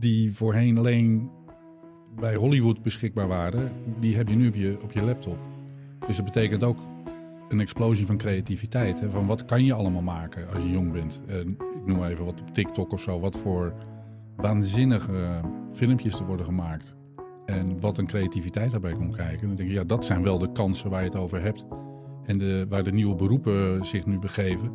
[0.00, 1.30] die voorheen alleen
[2.16, 5.38] bij Hollywood beschikbaar waren, die heb je nu op je, op je laptop.
[6.06, 6.78] Dus dat betekent ook
[7.48, 9.00] een explosie van creativiteit.
[9.00, 9.10] Hè?
[9.10, 11.22] Van wat kan je allemaal maken als je jong bent?
[11.26, 13.20] En ik noem even wat op TikTok of zo.
[13.20, 13.74] Wat voor
[14.36, 15.34] waanzinnige
[15.72, 16.96] filmpjes er worden gemaakt.
[17.46, 19.46] En wat een creativiteit daarbij komt kijken.
[19.46, 21.66] Dan denk ik, ja, dat zijn wel de kansen waar je het over hebt.
[22.24, 24.70] En de, waar de nieuwe beroepen zich nu begeven.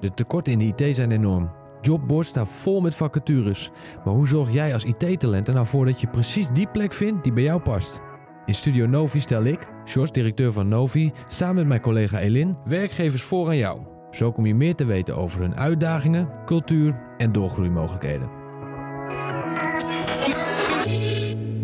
[0.00, 1.59] De tekorten in de IT zijn enorm.
[1.80, 3.70] Jobboards staan vol met vacatures.
[4.04, 7.22] Maar hoe zorg jij als IT-talent er nou voor dat je precies die plek vindt
[7.24, 8.00] die bij jou past?
[8.46, 13.22] In Studio Novi stel ik, George, directeur van Novi, samen met mijn collega Elin, werkgevers
[13.22, 13.80] voor aan jou.
[14.10, 18.30] Zo kom je meer te weten over hun uitdagingen, cultuur en doorgroeimogelijkheden.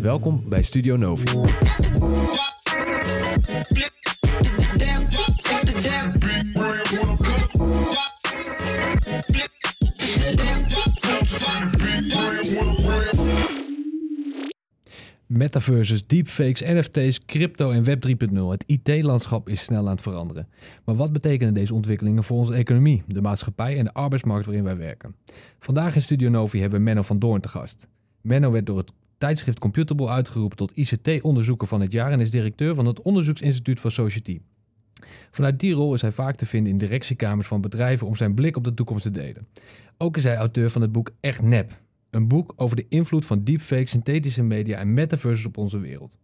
[0.01, 1.25] Welkom bij Studio Novi.
[15.37, 18.15] Metaverses, deepfakes, NFT's, crypto en Web 3.0.
[18.33, 20.47] Het IT-landschap is snel aan het veranderen.
[20.85, 24.77] Maar wat betekenen deze ontwikkelingen voor onze economie, de maatschappij en de arbeidsmarkt waarin wij
[24.77, 25.15] werken?
[25.59, 27.87] Vandaag in Studio Novi hebben we Menno van Doorn te gast.
[28.21, 32.75] Menno werd door het tijdschrift Computable uitgeroepen tot ICT-onderzoeker van het jaar en is directeur
[32.75, 34.39] van het Onderzoeksinstituut voor Society.
[35.31, 38.57] Vanuit die rol is hij vaak te vinden in directiekamers van bedrijven om zijn blik
[38.57, 39.47] op de toekomst te delen.
[39.97, 41.79] Ook is hij auteur van het boek Echt Nep,
[42.09, 46.17] een boek over de invloed van deepfake, synthetische media en metaverses op onze wereld.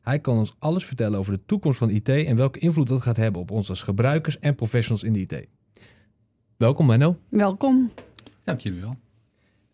[0.00, 3.16] Hij kan ons alles vertellen over de toekomst van IT en welke invloed dat gaat
[3.16, 5.46] hebben op ons als gebruikers en professionals in de IT.
[6.56, 7.18] Welkom Menno.
[7.28, 7.90] Welkom.
[8.44, 8.96] Dank jullie wel.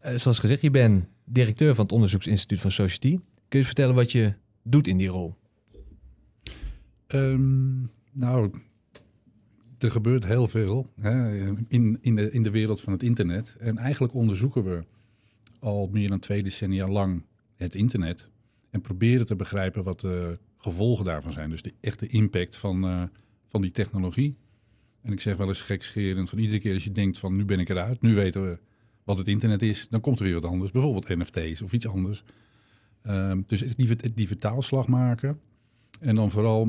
[0.04, 3.10] Uh, zoals gezegd, je bent directeur van het Onderzoeksinstituut van Society.
[3.10, 5.34] Kun je eens vertellen wat je doet in die rol?
[7.08, 8.50] Um, nou,
[9.78, 11.36] er gebeurt heel veel hè,
[11.68, 13.56] in, in, de, in de wereld van het internet.
[13.58, 14.84] En eigenlijk onderzoeken we
[15.64, 17.24] al meer dan twee decennia lang
[17.56, 18.30] het internet.
[18.70, 21.50] En proberen te begrijpen wat de gevolgen daarvan zijn.
[21.50, 23.02] Dus de echte impact van, uh,
[23.46, 24.36] van die technologie.
[25.02, 27.58] En ik zeg wel eens gekscherend van iedere keer als je denkt van nu ben
[27.58, 28.58] ik eruit, nu weten we
[29.04, 30.70] wat het internet is, dan komt er weer wat anders.
[30.70, 32.24] Bijvoorbeeld NFT's of iets anders.
[33.02, 35.40] Um, dus die, die vertaalslag maken.
[36.00, 36.68] En dan vooral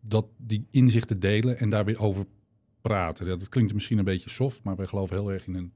[0.00, 2.26] dat, die inzichten delen en daar weer over
[2.80, 3.26] praten.
[3.26, 5.72] Dat klinkt misschien een beetje soft, maar wij geloven heel erg in een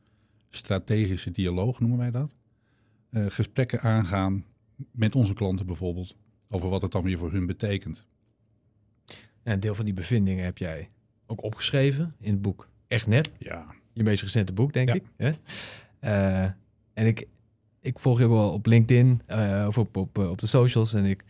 [0.56, 2.34] strategische dialoog, noemen wij dat.
[3.10, 4.44] Uh, gesprekken aangaan
[4.90, 6.16] met onze klanten bijvoorbeeld,
[6.48, 8.06] over wat het dan weer voor hun betekent.
[9.42, 10.90] En een deel van die bevindingen heb jij
[11.26, 13.32] ook opgeschreven in het boek Echt Net.
[13.38, 13.66] Ja.
[13.92, 15.02] Je meest recente boek, denk ik.
[15.16, 15.32] Hè?
[16.00, 16.50] Uh,
[16.94, 17.26] en ik,
[17.80, 20.94] ik volg je ook wel op LinkedIn uh, of op, op, op de socials.
[20.94, 21.24] En ik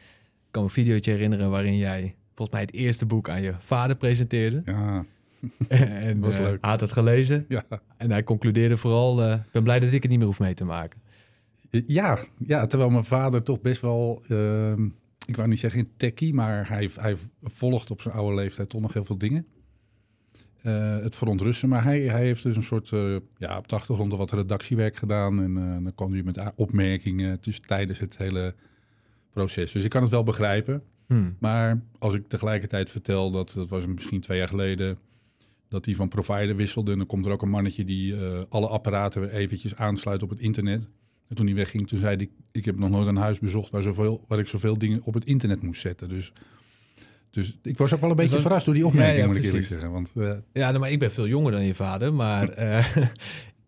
[0.50, 4.62] kan een videootje herinneren waarin jij volgens mij het eerste boek aan je vader presenteerde.
[4.64, 5.04] Ja.
[5.68, 6.58] en was leuk.
[6.60, 7.44] Hij had het gelezen.
[7.48, 7.64] Ja.
[7.96, 10.54] En hij concludeerde vooral: uh, ik ben blij dat ik het niet meer hoef mee
[10.54, 11.00] te maken.
[11.86, 14.72] Ja, ja terwijl mijn vader toch best wel, uh,
[15.26, 18.92] ik wou niet zeggen techie, maar hij, hij volgt op zijn oude leeftijd toch nog
[18.92, 19.46] heel veel dingen.
[20.62, 24.12] Uh, het verontrusten, maar hij, hij heeft dus een soort, uh, ja, op de achtergrond
[24.12, 25.42] wat redactiewerk gedaan.
[25.42, 28.54] En dan kwam hij met opmerkingen tussen, tijdens het hele
[29.32, 29.72] proces.
[29.72, 30.82] Dus ik kan het wel begrijpen.
[31.06, 31.36] Hmm.
[31.38, 34.98] Maar als ik tegelijkertijd vertel dat, dat was misschien twee jaar geleden,
[35.72, 36.92] dat hij van provider wisselde.
[36.92, 40.30] En dan komt er ook een mannetje die uh, alle apparaten weer eventjes aansluit op
[40.30, 40.88] het internet.
[41.28, 43.82] En toen hij wegging, toen zei hij, ik heb nog nooit een huis bezocht waar,
[43.82, 46.08] zoveel, waar ik zoveel dingen op het internet moest zetten.
[46.08, 46.32] Dus,
[47.30, 49.36] dus ik was ook wel een beetje was, verrast door die opmerking, ja, ja, moet
[49.36, 49.90] ik eerlijk zeggen.
[49.90, 52.96] Want, uh, ja, nou, maar ik ben veel jonger dan je vader, maar uh,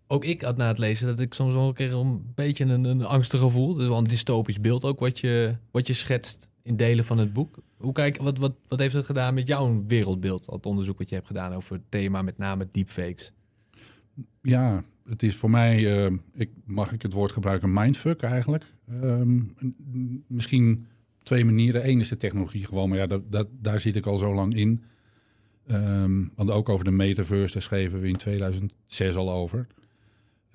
[0.06, 2.84] ook ik had na het lezen dat ik soms wel een keer een beetje een,
[2.84, 3.69] een angstig gevoel.
[3.69, 7.19] Het is wel een dystopisch beeld ook wat je, wat je schetst in delen van
[7.19, 7.59] het boek.
[7.84, 11.15] Hoe kijk, wat, wat, wat heeft het gedaan met jouw wereldbeeld, het onderzoek wat je
[11.15, 13.33] hebt gedaan over het thema, met name deepfakes?
[14.43, 18.65] Ja, het is voor mij, uh, ik, mag ik het woord gebruiken, mindfuck eigenlijk.
[19.03, 19.55] Um,
[20.27, 20.87] misschien
[21.23, 21.89] twee manieren.
[21.89, 24.56] Eén is de technologie gewoon, maar ja, dat, dat, daar zit ik al zo lang
[24.56, 24.84] in.
[25.71, 29.67] Um, want ook over de metaverse, daar schreven we in 2006 al over.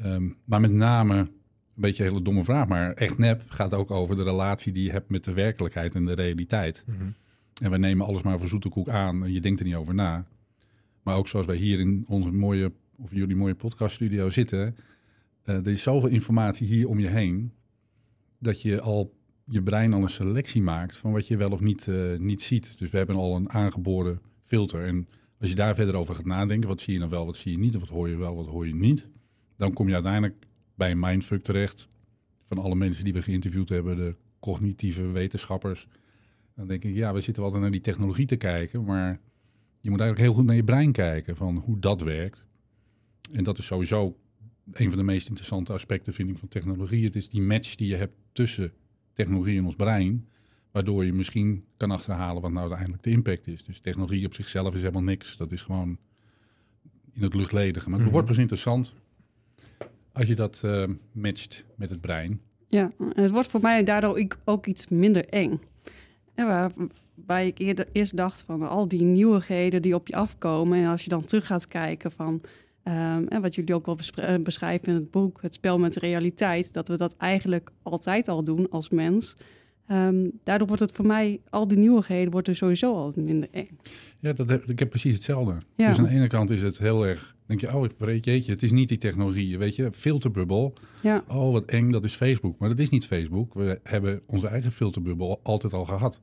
[0.06, 1.30] Um, maar met name, een
[1.76, 4.92] beetje een hele domme vraag, maar echt nep gaat ook over de relatie die je
[4.92, 6.84] hebt met de werkelijkheid en de realiteit.
[6.88, 7.16] Mm -hmm.
[7.60, 9.94] En we nemen alles maar voor zoete koek aan en je denkt er niet over
[9.94, 10.28] na.
[11.04, 14.76] Maar ook zoals wij hier in onze mooie, of jullie mooie podcaststudio zitten,
[15.46, 17.52] uh, er is zoveel informatie hier om je heen,
[18.40, 21.88] dat je al je brein al een selectie maakt van wat je wel of niet,
[21.88, 22.78] uh, niet ziet.
[22.78, 24.86] Dus we hebben al een aangeboren filter.
[24.86, 25.08] En
[25.40, 27.58] als je daar verder over gaat nadenken, wat zie je dan wel, wat zie je
[27.58, 29.10] niet, of wat hoor je wel, wat hoor je niet,
[29.58, 30.46] dan kom je uiteindelijk
[30.76, 31.90] bij een mindfuck terecht.
[32.44, 35.88] Van alle mensen die we geïnterviewd hebben, de cognitieve wetenschappers.
[36.60, 39.20] Dan denk ik, ja, we zitten altijd naar die technologie te kijken, maar
[39.80, 42.46] je moet eigenlijk heel goed naar je brein kijken van hoe dat werkt.
[43.32, 44.18] En dat is sowieso
[44.72, 47.06] een van de meest interessante aspecten vind ik van technologie.
[47.06, 48.72] Het is die match die je hebt tussen
[49.14, 50.28] technologie en ons brein.
[50.72, 53.64] Waardoor je misschien kan achterhalen wat nou uiteindelijk de impact is.
[53.64, 55.38] Dus technologie op zichzelf is helemaal niks.
[55.38, 55.98] Dat is gewoon
[57.14, 57.86] in het luchtledige.
[57.86, 58.14] Maar het Mhm.
[58.14, 58.96] wordt pas interessant
[60.12, 62.42] als je dat eh, matcht met het brein.
[62.70, 65.60] Ja, en het wordt voor mij daardoor ik- ook iets minder eng.
[66.34, 66.72] En waar,
[67.26, 70.78] waar ik eerder, eerst dacht van al die nieuwigheden die op je afkomen.
[70.78, 72.42] En als je dan terug gaat kijken van...
[72.84, 76.74] ehm, en wat jullie ook wel eh, beschrijven in het boek, het spel met realiteit,
[76.74, 79.36] dat we dat eigenlijk altijd al doen als mens.
[79.90, 83.68] Ehm, daardoor wordt het voor mij, al die nieuwigheden, wordt er sowieso al minder eng.
[84.20, 85.56] Ja, dat heb, ik heb precies hetzelfde.
[85.76, 85.88] Ja.
[85.88, 87.36] Dus aan de ene kant is het heel erg...
[87.46, 89.58] denk je, oh, weet je, jeetje, het is niet die technologie.
[89.58, 90.74] Weet je, filterbubbel.
[91.04, 92.60] Ja, Oh, wat eng, dat is Facebook.
[92.60, 93.54] Maar dat is niet Facebook.
[93.54, 96.22] We hebben onze eigen filterbubbel altijd al gehad.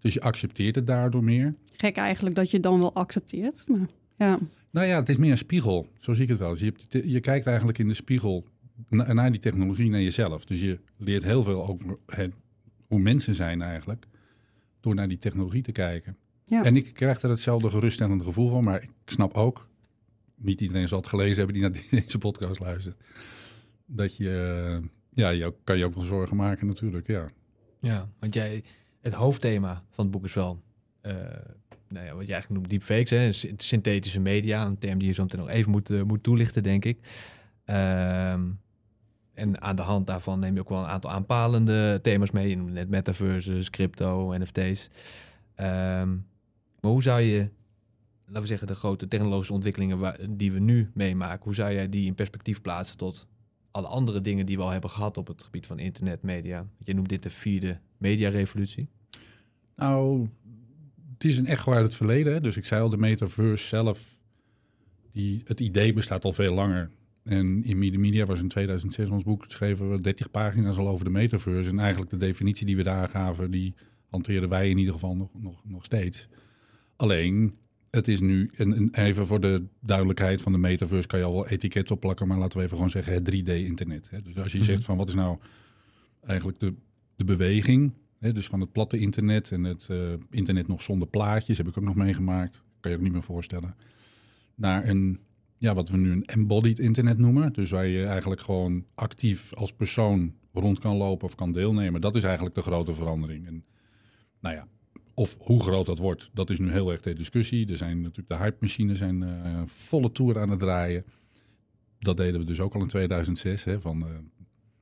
[0.00, 1.54] Dus je accepteert het daardoor meer.
[1.76, 3.64] gek eigenlijk dat je dan wel accepteert.
[3.68, 4.38] Maar ja,
[4.70, 5.86] Nou ja, het is meer een spiegel.
[5.98, 6.50] Zo zie ik het wel.
[6.50, 8.44] Dus je, hebt, je kijkt eigenlijk in de spiegel
[8.88, 10.44] na- naar die technologie, naar jezelf.
[10.44, 12.32] Dus je leert heel veel over het,
[12.90, 14.06] hoe mensen zijn eigenlijk.
[14.80, 16.16] Door naar die technologie te kijken.
[16.44, 16.64] Ja.
[16.64, 18.64] En ik krijg er hetzelfde geruststellende gevoel van.
[18.64, 19.68] Maar ik snap ook,
[20.34, 22.96] niet iedereen zal het gelezen hebben die naar deze podcast luistert.
[23.86, 24.30] Dat je,
[24.80, 27.26] eh, ja, je kan je ook wel zorgen maken natuurlijk, ja.
[27.78, 28.64] Ja, want jij,
[29.00, 30.62] het hoofdthema van het boek is wel,
[31.00, 31.14] eh,
[31.88, 35.14] nou ja, wat je eigenlijk noemt deepfakes, hè, sy- synthetische media, een term die je
[35.14, 36.98] zo meteen nog even moet, eh, moet toelichten, denk ik.
[37.64, 38.50] Ehm,
[39.40, 42.56] en aan de hand daarvan neem je ook wel een aantal aanpalende thema's mee.
[42.56, 44.90] Net metaverses, crypto, NFT's.
[45.54, 46.08] Ehm,
[46.80, 47.50] maar hoe zou je,
[48.26, 52.06] laten we zeggen, de grote technologische ontwikkelingen die we nu meemaken, hoe zou jij die
[52.06, 53.26] in perspectief plaatsen tot
[53.70, 56.66] alle andere dingen die we al hebben gehad op het gebied van internet, media?
[56.78, 58.88] Je noemt dit de vierde mediarevolutie.
[59.76, 60.28] Nou,
[61.12, 62.42] het is een echo uit het verleden.
[62.42, 64.18] Dus ik zei al, de metaverse zelf,
[65.12, 66.90] die, het idee bestaat al veel langer.
[67.22, 71.04] En in Media Media was in 2006 ons boek, schreven we 30 pagina's al over
[71.04, 71.70] de metaverse.
[71.70, 73.74] En eigenlijk de definitie die we daar gaven, die
[74.06, 76.28] hanteren wij in ieder geval nog, nog, nog steeds.
[76.96, 77.54] Alleen,
[77.90, 81.32] het is nu, en, en even voor de duidelijkheid van de metaverse kan je al
[81.32, 84.10] wel etiketten opplakken, maar laten we even gewoon zeggen het 3D-internet.
[84.24, 84.66] Dus als je Mhm.
[84.66, 85.38] zegt van wat is nou
[86.26, 86.74] eigenlijk de,
[87.16, 89.98] de beweging, hè, dus van het platte internet en het eh,
[90.30, 93.74] internet nog zonder plaatjes, heb ik ook nog meegemaakt, kan je ook niet meer voorstellen,
[94.54, 95.18] naar een,
[95.60, 97.52] ja, wat we nu een embodied internet noemen.
[97.52, 102.00] Dus waar je eigenlijk gewoon actief als persoon rond kan lopen of kan deelnemen.
[102.00, 103.46] Dat is eigenlijk de grote verandering.
[103.46, 103.64] En
[104.40, 104.66] nou ja,
[105.14, 107.70] of hoe groot dat wordt, dat is nu heel erg ter discussie.
[107.70, 111.04] Er zijn natuurlijk de hype-machines zijn eh, volle toer aan het draaien.
[111.98, 113.64] Dat deden we dus ook al in 2006.
[113.64, 114.12] Hè, van, eh,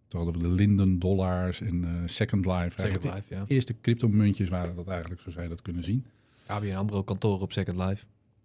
[0.09, 2.81] toen hadden we de Linden dollars en eh, Second Life.
[2.81, 3.45] Second Life, ja.
[3.45, 6.05] De eerste cryptomuntjes waren dat eigenlijk, zo zou je dat kunnen zien.
[6.47, 8.05] ABN AMRO kantoor op Second Life.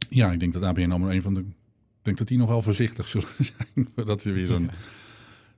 [0.09, 1.45] Ja, ik denk dat ABN AMRO een van de...
[2.03, 3.27] Denk dat die nog wel voorzichtig zullen
[3.73, 3.87] zijn.
[3.95, 4.69] voordat ze weer zo'n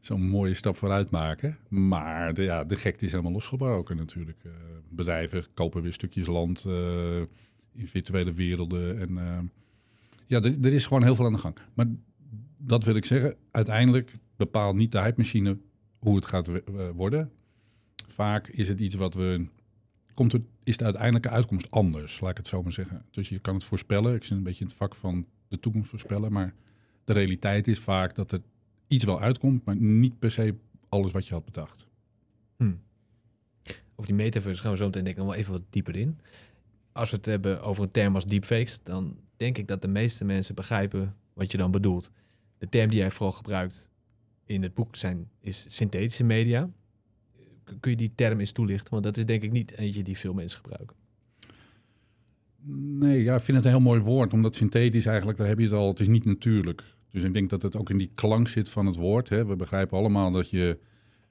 [0.06, 1.58] zo'n mooie stap vooruit maken.
[1.68, 4.38] Maar de, ja, de gekte is helemaal losgebroken natuurlijk.
[4.44, 4.52] Eh,
[4.90, 7.18] bedrijven kopen weer stukjes land eh,
[7.74, 9.00] in virtuele werelden.
[9.00, 9.40] En eh,
[10.28, 11.58] ja, er, is gewoon heel veel aan de gang.
[11.74, 11.86] Maar
[12.58, 15.58] dat wil ik zeggen, uiteindelijk bepaalt niet de hype-machine
[16.00, 16.50] hoe het gaat
[16.96, 17.32] worden.
[18.08, 19.48] Vaak is het iets wat we...
[20.14, 23.06] Komt er, is de uiteindelijke uitkomst anders, laat ik het zo maar zeggen.
[23.12, 24.16] Dus je kan het voorspellen.
[24.16, 26.32] Ik zit een beetje in het vak van de toekomst voorspellen.
[26.32, 26.54] Maar
[27.04, 28.42] de realiteit is vaak dat er
[28.88, 30.56] iets wel uitkomt, maar niet per se
[30.90, 31.88] alles wat je had bedacht.
[32.58, 32.74] Hm.
[33.96, 36.20] Over die metaverse gaan we zo meteen nog wel even wat dieper in.
[36.92, 40.26] Als we het hebben over een term als deepfakes, dan denk ik dat de meeste
[40.26, 42.12] mensen begrijpen wat je dan bedoelt.
[42.58, 43.90] De term die jij vooral gebruikt
[44.46, 46.70] in het boek zijn, is synthetische media.
[47.80, 48.92] Kun je die term eens toelichten?
[48.92, 50.96] Want dat is denk ik niet eentje die veel mensen gebruiken.
[52.74, 55.64] Nee, ja, ik vind het een heel mooi woord, omdat synthetisch eigenlijk, daar heb je
[55.64, 56.84] het al, het is niet natuurlijk.
[57.10, 59.30] Dus ik denk dat het ook in die klank zit van het woord.
[59.30, 59.46] Hè.
[59.46, 60.80] We begrijpen allemaal dat je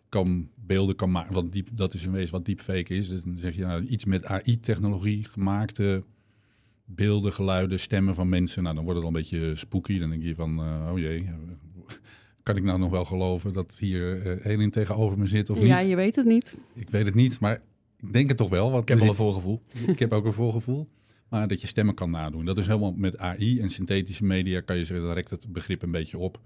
[0.09, 3.09] kan beelden kan maken, wat diep, dat is in wezen wat deepfake is.
[3.09, 6.05] Dus dan zeg je nou, iets met AI-technologie gemaakte
[6.85, 8.63] beelden, geluiden, stemmen van mensen.
[8.63, 9.99] Nou, dan wordt het al een beetje spooky.
[9.99, 11.29] Dan denk je van, eh, oh jee,
[12.43, 15.79] kan ik nou nog wel geloven dat hier uh, Elin tegenover me zit of ja
[15.79, 15.89] niet?
[15.89, 16.59] je weet het niet.
[16.75, 17.63] Ik weet het niet, maar
[18.01, 18.71] ik denk het toch wel.
[18.71, 19.63] Want Ik heb wel een voorgevoel.
[19.87, 20.89] ik heb ook een voorgevoel.
[21.35, 22.45] Dat je stemmen kan nadoen.
[22.45, 25.91] Dat is helemaal met AI en synthetische media kan je zeggen, direct het begrip een
[25.91, 26.41] beetje op.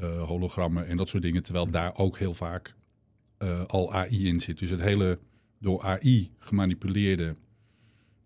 [0.00, 1.42] Eh, hologrammen en dat soort dingen.
[1.42, 2.74] Terwijl daar ook heel vaak
[3.38, 4.58] eh, al AI in zit.
[4.58, 5.18] Dus het hele
[5.58, 7.36] door AI gemanipuleerde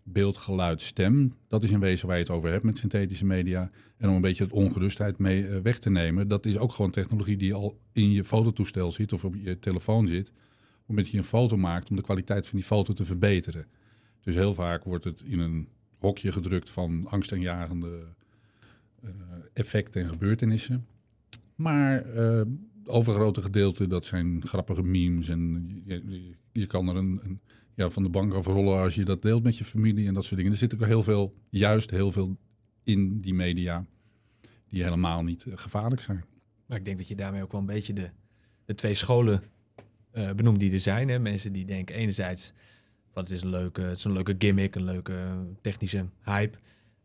[0.03, 1.33] beeld, geluid, stem.
[1.47, 3.69] Dat is in wezen waar je het over hebt met synthetische media.
[3.97, 6.27] En om een beetje het ongerustheid mee eh, weg te nemen.
[6.27, 10.07] Dat is ook gewoon technologie die al in je fototoestel zit of op je telefoon
[10.07, 10.31] zit.
[10.85, 13.67] Op dat je een foto maakt om de kwaliteit van die foto te verbeteren.
[14.21, 15.67] Dus heel vaak wordt het in een
[15.99, 18.05] hokje gedrukt van angstaanjagende
[19.01, 19.09] eh,
[19.53, 20.87] effecten en gebeurtenissen.
[21.55, 22.41] Maar uh,
[22.85, 25.27] overgrote gedeelte, dat zijn grappige memes.
[25.27, 27.39] En je, je kan er een,
[27.75, 30.35] ja, van de bank afrollen als je dat deelt met je familie en dat soort
[30.35, 30.51] dingen.
[30.51, 32.37] Er zit ook heel veel, juist heel veel
[32.83, 33.85] in die media
[34.69, 36.23] die helemaal niet uh, gevaarlijk zijn.
[36.65, 38.09] Maar ik denk dat je daarmee ook wel een beetje de,
[38.65, 39.43] de twee scholen
[40.13, 41.09] uh, benoemt die er zijn.
[41.09, 41.19] Hè?
[41.19, 42.53] Mensen die denken enerzijds
[43.11, 46.57] van het is een leuke, het is een leuke gimmick, een leuke technische hype.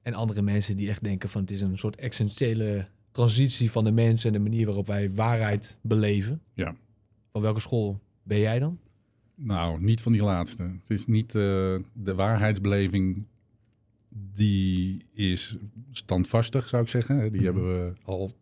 [0.02, 3.92] En andere mensen die echt denken van het is een soort essentiële transitie van de
[3.92, 6.40] mens en de manier waarop wij waarheid beleven.
[6.54, 6.76] Ja.
[7.32, 8.78] Van welke school ben jij dan?
[9.34, 10.62] Nou, niet van die laatste.
[10.62, 11.42] Het is niet uh,
[11.92, 13.26] de waarheidsbeleving
[14.32, 15.56] die is
[15.90, 17.32] standvastig, zou ik zeggen.
[17.32, 18.32] Die mm hebben we al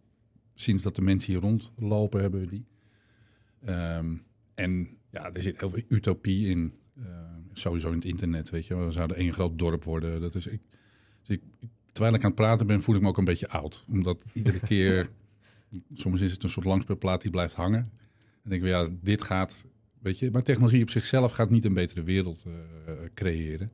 [0.55, 2.67] sinds dat de mensen hier rondlopen, hebben we die.
[3.69, 4.23] Um,
[4.55, 6.73] en ja, er zit heel veel utopie in.
[6.99, 7.07] Uh,
[7.53, 8.77] sowieso in het internet, weet je.
[8.77, 10.21] We zouden één groot dorp worden.
[10.21, 10.61] Dat is, ik,
[11.23, 11.43] dus ik,
[11.93, 13.85] terwijl ik aan het praten ben, voel ik me ook een beetje oud.
[13.89, 15.11] Omdat iedere keer,
[15.93, 17.91] soms is het een soort langspeelplaat die blijft hangen.
[18.43, 19.67] En denk ik, ja, dit gaat,
[19.99, 20.31] weet je.
[20.31, 23.71] Maar technologie op zichzelf gaat niet een betere wereld uh, creëren.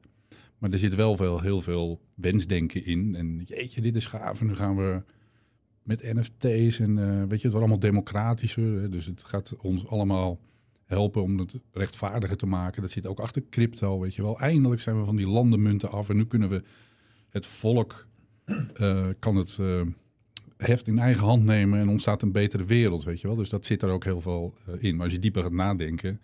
[0.58, 3.14] Maar er zit wel veel, heel veel wensdenken in.
[3.14, 4.40] En jeetje, dit is gaaf.
[4.40, 5.02] En nu gaan we
[5.82, 8.80] met NFT's en uh, weet je, het wordt allemaal democratischer.
[8.80, 8.88] Hè?
[8.88, 10.40] Dus het gaat ons allemaal
[10.88, 12.82] helpen om het rechtvaardiger te maken.
[12.82, 14.40] Dat zit ook achter crypto, weet je wel.
[14.40, 16.62] Eindelijk zijn we van die landenmunten af en nu kunnen we
[17.28, 18.06] het volk
[18.80, 19.80] uh, kan het uh,
[20.56, 23.36] heft in eigen hand nemen en ontstaat een betere wereld, weet je wel.
[23.36, 24.94] Dus dat zit er ook heel veel in.
[24.94, 26.20] Maar als je dieper gaat nadenken,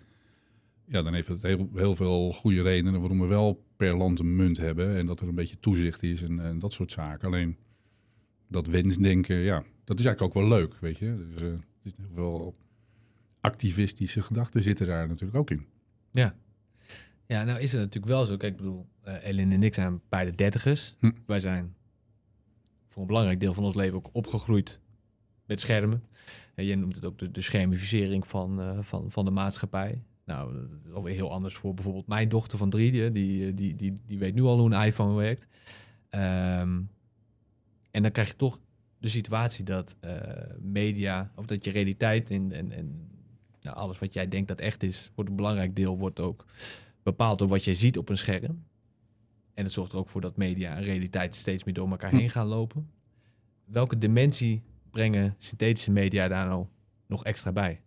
[0.86, 4.56] ja, dan heeft het heel, veel goede redenen waarom we wel per land een munt
[4.56, 7.26] hebben en dat er een beetje toezicht is en, dat soort zaken.
[7.26, 7.56] Alleen
[8.48, 11.26] dat wensdenken, ja, dat is eigenlijk ook wel leuk, weet je.
[11.32, 12.54] Dus er heel veel
[13.44, 15.66] activistische gedachten zitten daar natuurlijk ook in.
[16.10, 16.34] Ja.
[17.26, 18.36] Ja, nou is het natuurlijk wel zo.
[18.36, 20.96] Kijk, ik bedoel, uh, Ellen en ik zijn beide dertigers.
[20.98, 21.10] Hm.
[21.26, 21.74] Wij zijn
[22.88, 24.80] voor een belangrijk deel van ons leven ook opgegroeid
[25.46, 26.02] met schermen.
[26.54, 30.02] En je noemt het ook de, de schermificering van, uh, van, van de maatschappij.
[30.24, 32.92] Nou, dat is alweer heel anders voor bijvoorbeeld mijn dochter van drie.
[32.92, 35.48] Die, die, die, die, die weet nu al hoe een iPhone werkt.
[36.10, 36.90] Um,
[37.90, 38.60] en dan krijg je toch
[38.98, 40.20] de situatie dat uh,
[40.60, 43.08] media, of dat je realiteit en, en, en
[43.64, 46.44] nou, alles wat jij denkt dat echt is, wordt een belangrijk deel, wordt ook
[47.02, 48.64] bepaald door wat jij ziet op een scherm.
[49.54, 52.16] En het zorgt er ook voor dat media en realiteit steeds meer door elkaar hm.
[52.16, 52.90] heen gaan lopen.
[53.64, 56.66] Welke dimensie brengen synthetische media daar nou
[57.06, 57.80] nog extra bij?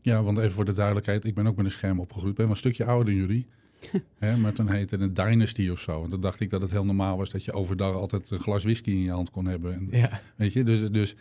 [0.00, 2.30] Ja, want even voor de duidelijkheid, ik ben ook met een scherm opgegroeid.
[2.30, 3.46] Ik ben wel een stukje ouder dan jullie.
[4.18, 6.04] Hè, maar toen heette het een Dynasty of zo.
[6.04, 8.62] En dan dacht ik dat het heel normaal was dat je overdag altijd een glas
[8.62, 9.74] whisky in je hand kon hebben.
[9.74, 10.20] En, ja.
[10.36, 11.18] Weet je, dus, dus uh,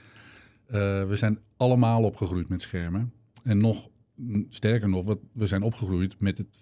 [1.04, 3.14] we zijn allemaal opgegroeid met schermen.
[3.44, 3.90] En nog
[4.50, 6.58] sterker nog, wat, we zijn opgegroeid met het,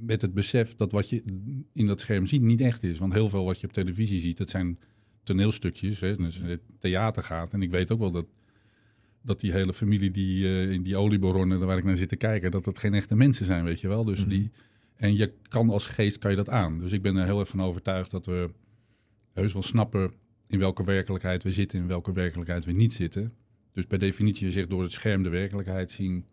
[0.00, 1.22] met het besef dat wat je
[1.72, 2.98] in dat scherm ziet niet echt is.
[2.98, 4.78] Want heel veel wat je op televisie ziet, dat zijn
[5.22, 6.00] toneelstukjes.
[6.00, 7.52] Hè, dus het theater gaat.
[7.52, 8.26] En ik weet ook wel dat
[9.22, 12.50] dat die hele familie die uh, in die olieboronnen waar ik naar zit te kijken,
[12.50, 14.04] dat dat geen echte mensen zijn, weet je wel.
[14.04, 14.38] Dus mm -hmm.
[14.38, 14.50] die,
[14.94, 16.78] en je kan als geest kan je dat aan.
[16.78, 18.50] Dus ik ben er heel erg van overtuigd dat we
[19.32, 20.10] heus wel snappen
[20.46, 23.32] in welke werkelijkheid we zitten en in welke werkelijkheid we niet zitten.
[23.78, 26.24] Dus per definitie zich door het scherm de werkelijkheid zien.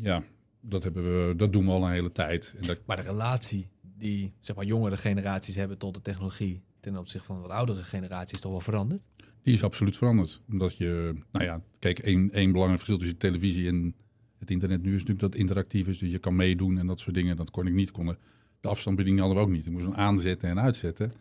[0.00, 0.22] Ja,
[0.60, 2.54] dat, hebben we, dat doen we al een hele tijd.
[2.60, 2.78] En dat...
[2.86, 7.40] Maar de relatie die zeg maar, jongere generaties hebben tot de technologie ten opzichte van
[7.40, 9.02] wat oudere generaties is toch wel veranderd?
[9.42, 10.40] Die is absoluut veranderd.
[10.50, 13.94] Omdat je, nou ja, kijk, één, één belangrijk verschil tussen televisie en
[14.38, 17.14] het internet nu is natuurlijk dat interactief is, dus je kan meedoen en dat soort
[17.14, 17.36] dingen.
[17.36, 17.90] Dat kon ik niet.
[17.90, 18.18] Konden,
[18.60, 19.66] de afstandsbediening hadden we ook niet.
[19.66, 21.12] Ik moest hem aanzetten en uitzetten.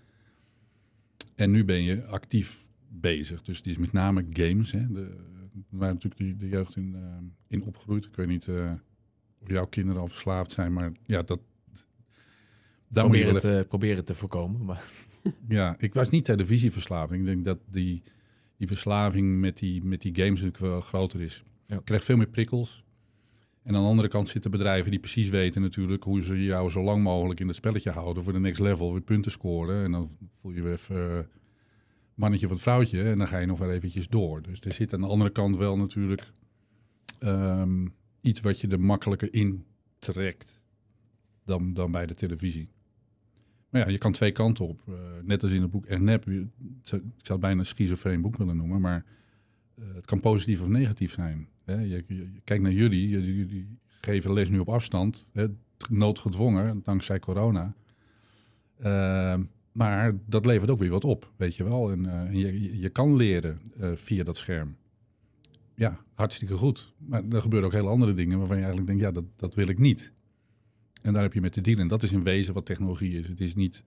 [1.36, 3.41] En nu ben je actief bezig.
[3.41, 4.72] Dus het is met name games.
[4.72, 4.91] Hè.
[4.91, 5.15] De,
[5.70, 7.01] waar natuurlijk de, de jeugd in, uh,
[7.48, 8.06] in opgegroeid.
[8.06, 8.72] Ik weet niet uh,
[9.39, 11.39] of jouw kinderen al verslaafd zijn, maar ja, dat.
[12.89, 14.65] Daar probeer, moet je het, uh, probeer het te voorkomen.
[14.65, 14.84] Maar.
[15.48, 17.20] Ja, ik was niet televisieverslaving.
[17.20, 18.03] Ik denk dat die,
[18.58, 21.44] die verslaving met die, met die games natuurlijk wel groter is.
[21.65, 21.75] Ja.
[21.75, 22.84] Je krijgt veel meer prikkels.
[23.63, 26.84] En aan de andere kant zitten bedrijven die precies weten natuurlijk hoe ze jou zo
[26.84, 29.84] lang mogelijk in het spelletje houden voor de next level, weer punten scoren.
[29.84, 31.29] En dan voel je weer even
[32.18, 34.42] mannetje van vrouwtje en dan ga je nog weer eventjes door.
[34.42, 36.32] Dus er zit aan de andere kant wel natuurlijk
[37.24, 39.66] um, iets wat je er makkelijker in
[40.00, 40.62] trekt
[41.46, 42.70] dan, dan bij de televisie.
[43.70, 44.82] Maar ja, je kan twee kanten op.
[44.90, 46.30] Uh, net als in het boek Ernep.
[46.30, 46.48] Ik
[46.84, 49.06] zou het bijna een schizofreen boek willen noemen, maar
[49.76, 51.48] uh, het kan positief of negatief zijn.
[51.64, 55.48] Hè, je, je, kijk naar jullie, jullie geven les nu op afstand, hè,
[55.90, 57.76] noodgedwongen, dankzij corona.
[58.82, 59.36] Uh,
[59.78, 61.92] maar dat levert ook weer wat op, weet je wel.
[61.92, 64.76] En, uh, en je, je kan leren uh, via dat scherm.
[65.76, 66.94] Ja, hartstikke goed.
[66.98, 69.68] Maar er gebeuren ook hele andere dingen waarvan je eigenlijk denkt, ja, dat, dat wil
[69.68, 70.14] ik niet.
[71.02, 71.82] En daar heb je met te dealen.
[71.82, 73.28] En dat is in wezen wat technologie is.
[73.28, 73.84] Het is niet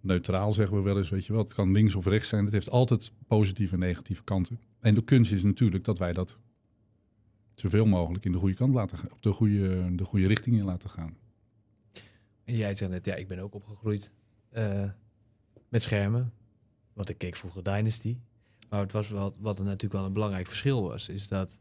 [0.00, 1.42] neutraal, zeggen we wel eens, weet je wel.
[1.42, 2.44] Het kan links of rechts zijn.
[2.44, 4.60] Het heeft altijd positieve en negatieve kanten.
[4.80, 6.40] En de kunst is natuurlijk dat wij dat
[7.54, 10.64] zoveel mogelijk in de goede kant laten gaan, op de goede, de goede richting in
[10.64, 11.14] laten gaan.
[12.44, 14.10] En jij zei net, ja, ik ben ook opgegroeid
[14.56, 14.82] uh,
[15.68, 16.32] met schermen.
[16.92, 18.18] Want ik keek vroeger Dynasty.
[18.68, 21.58] Maar het was wel, wat er natuurlijk wel een belangrijk verschil was, is dat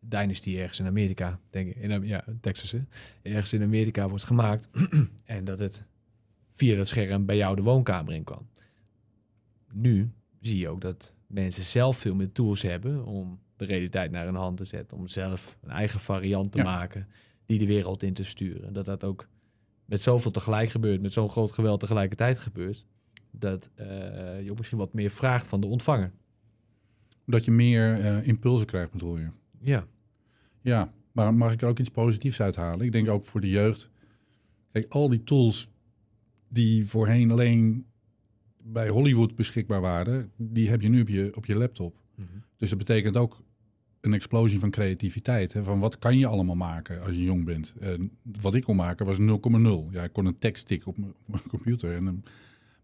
[0.00, 2.80] Dynasty ergens in Amerika, denk ik, in ja, Texas, hè,
[3.22, 4.68] ergens in Amerika wordt gemaakt.
[5.24, 5.84] en dat het
[6.50, 8.48] via dat scherm bij jou de woonkamer in kwam.
[9.72, 14.24] Nu zie je ook dat mensen zelf veel meer tools hebben om de realiteit naar
[14.24, 14.96] hun hand te zetten.
[14.96, 17.08] Om zelf een eigen variant te maken
[17.46, 18.72] die de wereld in te sturen.
[18.72, 19.28] Dat dat ook
[19.84, 22.86] met zoveel tegelijk gebeurt, met zo'n groot geweld tegelijkertijd gebeurt.
[23.30, 23.86] Dat uh,
[24.42, 26.12] je ook misschien wat meer vraagt van de ontvanger.
[27.26, 29.28] Dat je meer uh, impulsen krijgt, bedoel je?
[29.60, 29.86] Ja.
[30.60, 32.86] Ja, maar mag ik er ook iets positiefs uithalen?
[32.86, 33.90] Ik denk ook voor de jeugd.
[34.72, 35.70] Kijk, al die tools
[36.48, 37.86] die voorheen alleen
[38.62, 42.00] bij Hollywood beschikbaar waren, die heb je nu op je, op je laptop.
[42.14, 42.28] Mhm.
[42.56, 43.43] Dus dat betekent ook
[44.04, 45.52] een explosie van creativiteit.
[45.52, 45.62] Hè?
[45.62, 47.74] Van wat kan je allemaal maken als je jong bent?
[47.80, 49.24] En wat ik kon maken was 0,0.
[49.90, 51.94] Ja, ik kon een tekst tikken op mijn computer.
[51.94, 52.24] En,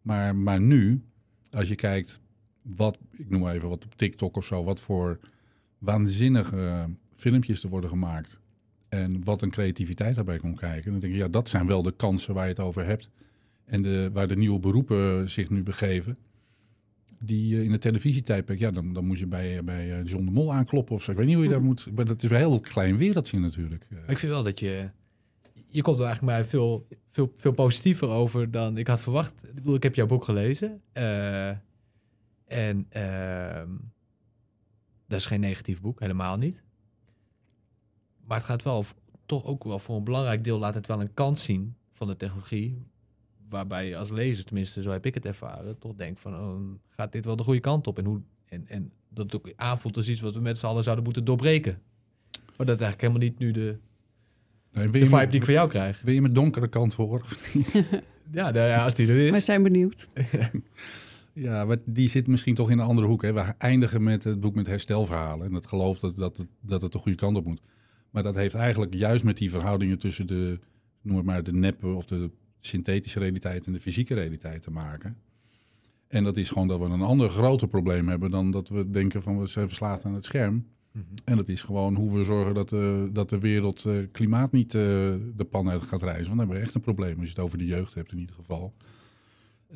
[0.02, 1.02] maar, maar nu,
[1.50, 2.20] als je kijkt,
[2.62, 5.18] wat, ik noem maar even wat op TikTok of zo, wat voor
[5.78, 8.40] waanzinnige filmpjes er worden gemaakt.
[8.88, 10.90] En wat een creativiteit daarbij kon kijken.
[10.90, 13.10] Dan denk je, ja, dat zijn wel de kansen waar je het over hebt.
[13.64, 16.16] En de, waar de nieuwe beroepen zich nu begeven
[17.22, 20.30] die uh, in de televisietijdperk, ja, dan, dan moet je bij, bij uh, John de
[20.30, 21.10] Mol aankloppen of zo.
[21.10, 23.86] Ik weet niet hoe je daar moet, maar dat is een heel klein wereldje natuurlijk.
[24.06, 24.90] Ik vind wel dat je,
[25.66, 29.44] je komt er eigenlijk maar veel, veel, veel positiever over dan ik had verwacht.
[29.48, 31.48] Ik bedoel, ik heb jouw boek gelezen uh,
[32.46, 33.68] en ehm,
[35.06, 36.62] dat is geen negatief boek, helemaal niet.
[38.26, 38.84] Maar het gaat wel,
[39.26, 42.16] toch ook wel voor een belangrijk deel, laat het wel een kans zien van de
[42.16, 42.86] technologie,
[43.50, 47.12] waarbij je als lezer, tenminste zo heb ik het ervaren, toch denkt van, oh, gaat
[47.12, 47.98] dit wel de goede kant op?
[47.98, 50.82] En, hoe, en, en dat het ook aanvoelt als iets wat we met z'n allen
[50.82, 51.80] zouden moeten doorbreken.
[52.56, 53.78] Maar dat is eigenlijk helemaal niet nu de,
[54.72, 56.00] nee, de vibe die ik van jou krijg.
[56.00, 57.26] Wil je mijn donkere kant horen?
[58.32, 59.30] ja, nou ja, als die er is.
[59.30, 60.08] Wij zijn benieuwd.
[61.32, 63.22] ja, maar die zit misschien toch in een andere hoek.
[63.22, 63.32] Hè?
[63.32, 65.46] We eindigen met het boek met herstelverhalen.
[65.46, 67.60] En het geloof dat, dat, het, dat het de goede kant op moet.
[68.10, 70.58] Maar dat heeft eigenlijk juist met die verhoudingen tussen de,
[71.02, 75.16] noem het maar, de neppe of de synthetische realiteit en de fysieke realiteit te maken.
[76.08, 79.22] En dat is gewoon dat we een ander groter probleem hebben dan dat we denken
[79.22, 80.66] van we zijn verslaafd aan het scherm.
[80.92, 81.04] Mhm.
[81.24, 84.74] En dat is gewoon hoe we zorgen dat de, dat de wereld uh, klimaat niet
[84.74, 84.82] uh,
[85.36, 86.26] de pan uit gaat reizen.
[86.26, 88.18] Want dan hebben we echt een probleem als je het over de jeugd hebt in
[88.18, 88.74] ieder geval.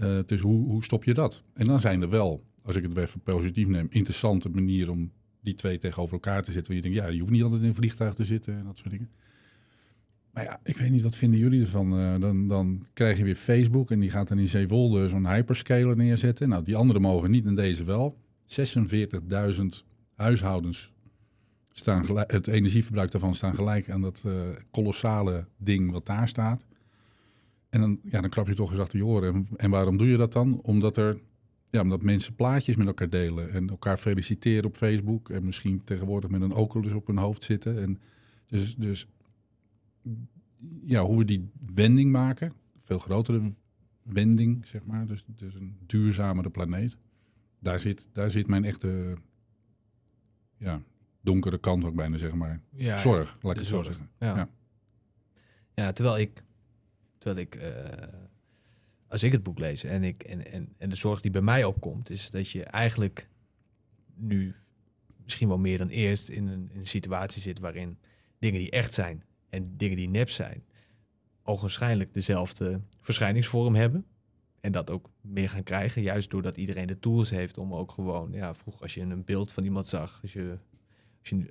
[0.00, 1.42] Uh, dus hoe, hoe stop je dat?
[1.52, 5.54] En dan zijn er wel, als ik het even positief neem, interessante manieren om die
[5.54, 6.74] twee tegenover elkaar te zetten.
[6.74, 8.78] Waar je denkt, ja, je hoeft niet altijd in een vliegtuig te zitten en dat
[8.78, 9.10] soort dingen.
[10.34, 11.98] Maar ja, ik weet niet, wat vinden jullie ervan?
[11.98, 15.96] Uh, dan, dan krijg je weer Facebook en die gaat dan in Zeewolde zo'n hyperscaler
[15.96, 16.48] neerzetten.
[16.48, 18.16] Nou, die andere mogen niet en deze wel.
[18.46, 19.64] 46.000
[20.14, 20.92] huishoudens
[21.70, 24.32] staan gelijk, het energieverbruik daarvan staan gelijk aan dat uh,
[24.70, 26.66] kolossale ding wat daar staat.
[27.70, 29.34] En dan, ja, dan krap je toch eens achter je oren.
[29.34, 30.60] En, en waarom doe je dat dan?
[30.62, 31.18] Omdat er
[31.70, 35.30] ja, omdat mensen plaatjes met elkaar delen en elkaar feliciteren op Facebook.
[35.30, 37.82] En misschien tegenwoordig met een Oculus op hun hoofd zitten.
[37.82, 38.00] En
[38.46, 39.06] dus, dus
[40.84, 43.52] ja, hoe we die wending maken, veel grotere
[44.02, 46.98] wending, zeg maar, dus, dus een duurzamere planeet.
[47.58, 49.16] Daar zit, daar zit mijn echte
[50.56, 50.82] ja,
[51.20, 52.60] donkere kant ook bijna, zeg maar.
[52.70, 54.10] Ja, zorg, laat ik het zo zeggen.
[54.18, 54.36] Ja.
[54.36, 54.48] ja.
[55.74, 55.92] Ja.
[55.92, 56.42] terwijl ik,
[57.18, 58.20] terwijl ik uh,
[59.08, 61.64] als ik het boek lees en, ik, en, en, en de zorg die bij mij
[61.64, 63.28] opkomt, is dat je eigenlijk
[64.14, 64.54] nu
[65.24, 67.98] misschien wel meer dan eerst in een, in een situatie zit waarin
[68.38, 70.64] dingen die echt zijn en dingen die nep zijn,
[71.42, 74.06] ogenschijnlijk dezelfde verschijningsvorm hebben.
[74.60, 78.32] En dat ook meer gaan krijgen, juist doordat iedereen de tools heeft om ook gewoon,
[78.32, 80.58] ja, vroeg als je een beeld van iemand zag, als je,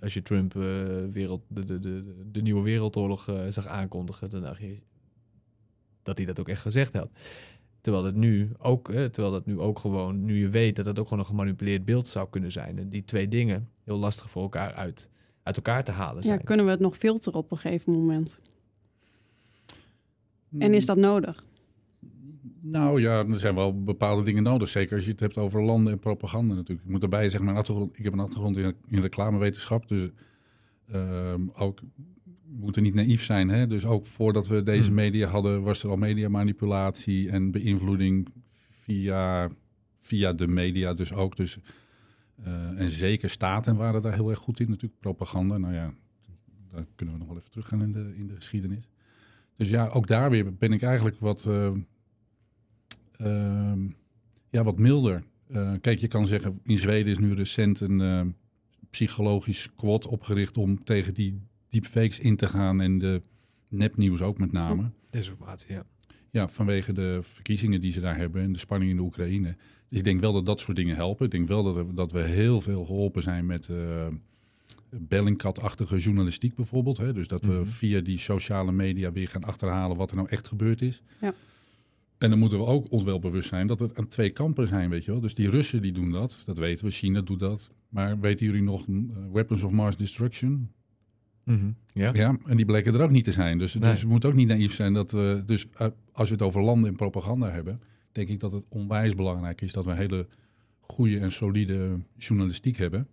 [0.01, 0.63] als je, Trump uh,
[1.11, 4.79] wereld, de, de, de, de nieuwe wereldoorlog uh, zag aankondigen, dan dacht je
[6.03, 7.11] dat hij dat ook echt gezegd had.
[7.81, 10.99] Terwijl het nu ook, hè, terwijl dat nu ook gewoon, nu je weet dat het
[10.99, 12.79] ook gewoon een gemanipuleerd beeld zou kunnen zijn.
[12.79, 15.09] En die twee dingen heel lastig voor elkaar uit
[15.43, 16.37] uit elkaar te halen zijn.
[16.37, 18.39] Ja, kunnen we het nog filteren op een gegeven moment?
[20.59, 21.43] En is dat nodig?
[22.61, 24.69] Nou ja, er zijn wel bepaalde dingen nodig.
[24.69, 26.85] Zeker als je het hebt over landen en propaganda natuurlijk.
[26.85, 29.87] Ik moet erbij zeggen, mijn achtergrond, ik heb een achtergrond in, in reclamewetenschap.
[29.87, 30.09] Dus
[30.91, 31.79] uh, ook,
[32.25, 33.49] we moeten niet naïef zijn.
[33.49, 33.67] Hè?
[33.67, 34.95] Dus ook voordat we deze hmm.
[34.95, 38.29] media hadden, was er al mediamanipulatie en beïnvloeding
[38.69, 39.49] via,
[39.99, 41.35] via de media dus ook.
[41.35, 41.57] Dus
[42.39, 45.57] uh, en zeker staten waren daar heel erg goed in, natuurlijk propaganda.
[45.57, 45.93] Nou ja,
[46.71, 48.87] daar kunnen we nog wel even teruggaan in de, in de geschiedenis.
[49.55, 51.71] Dus ja, ook daar weer ben ik eigenlijk wat, uh,
[53.11, 53.87] ehm,
[54.49, 55.23] ja, wat milder.
[55.47, 58.21] Eh, kijk, je kan zeggen, in Zweden is nu recent een eh,
[58.89, 63.21] psychologisch squad opgericht om tegen die deepfakes in te gaan en de
[63.69, 64.91] nepnieuws ook met name.
[65.09, 65.83] Desinformatie, ja.
[66.29, 69.55] Ja, vanwege de verkiezingen die ze daar hebben en de spanning in de Oekraïne.
[69.93, 71.25] Dus ik denk wel dat dat soort dingen helpen.
[71.25, 74.07] Ik denk wel dat, we- dat we heel veel geholpen zijn met eh
[74.99, 76.97] Bellingcat-achtige journalistiek bijvoorbeeld.
[76.97, 77.13] Hè?
[77.13, 77.65] Dus dat we Mhm.
[77.65, 81.01] via die sociale media weer gaan achterhalen wat er nou echt gebeurd is.
[81.21, 81.33] Ja.
[82.17, 84.89] En dan moeten we ook ons wel bewust zijn dat het aan twee kampen zijn,
[84.89, 85.19] weet je wel.
[85.19, 86.91] Dus die Russen die doen dat, dat weten we.
[86.91, 87.69] China doet dat.
[87.89, 88.95] Maar weten jullie nog eh,
[89.33, 90.69] Weapons of Mass Destruction?
[91.43, 91.71] Mhm.
[91.93, 92.13] Ja?
[92.13, 93.57] Ja, en die bleken er ook niet te zijn.
[93.57, 93.89] Dus, Nee.
[93.91, 95.43] dus we moeten ook niet naïef zijn dat we.
[95.45, 97.81] Dus eh, als we het over landen en propaganda hebben,
[98.13, 100.27] denk ik dat het onwijs belangrijk is dat we hele
[100.79, 103.07] goede en solide journalistiek hebben.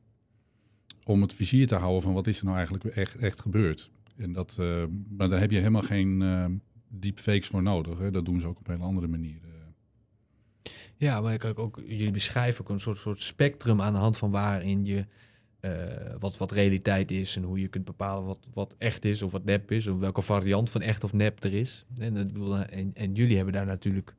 [1.05, 3.91] Om het vizier te houden van wat is er nou eigenlijk echt, echt gebeurd.
[4.17, 4.85] En dat, eh,
[5.17, 6.45] maar daar heb je helemaal geen eh
[6.93, 7.99] deepfakes voor nodig.
[7.99, 8.11] Hè.
[8.11, 9.41] Dat doen ze ook op een hele andere manier.
[9.45, 10.71] eh.
[10.97, 14.31] Ja, maar kijk ook, jullie beschrijven ook een soort, soort spectrum aan de hand van
[14.31, 15.07] waarin je
[16.19, 19.45] wat, wat realiteit is en hoe je kunt bepalen wat, wat echt is of wat
[19.45, 21.85] nep is, of welke variant van echt of nep er is.
[21.95, 22.01] Ik
[22.71, 24.15] en, en jullie hebben daar natuurlijk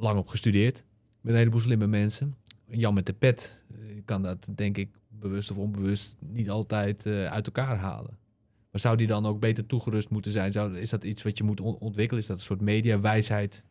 [0.00, 0.84] lang op gestudeerd
[1.20, 2.36] met een heleboel slimme mensen.
[2.66, 7.26] Jan met de pet eh, kan dat denk ik bewust of onbewust niet altijd eh,
[7.26, 8.18] uit elkaar halen.
[8.70, 10.52] Maar zou die dan ook beter toegerust moeten zijn?
[10.52, 12.22] Zou, is dat iets wat je moet on- ontwikkelen?
[12.22, 13.64] Is dat een soort mediawijsheid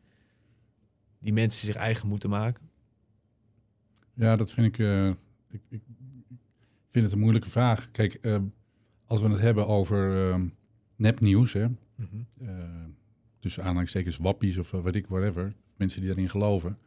[1.20, 2.70] die mensen zich eigen moeten maken?
[4.14, 5.08] Ja, dat vind ik, eh,
[5.50, 5.82] ik, ik
[6.88, 7.92] vind het een moeilijke vraag.
[7.92, 8.20] Kijk,
[9.06, 10.42] als we het hebben over eh,
[10.96, 11.68] nepnieuws, hè,
[13.40, 16.78] tussen aanhalingstekens wappies of weet ik, whatever, mensen die erin geloven.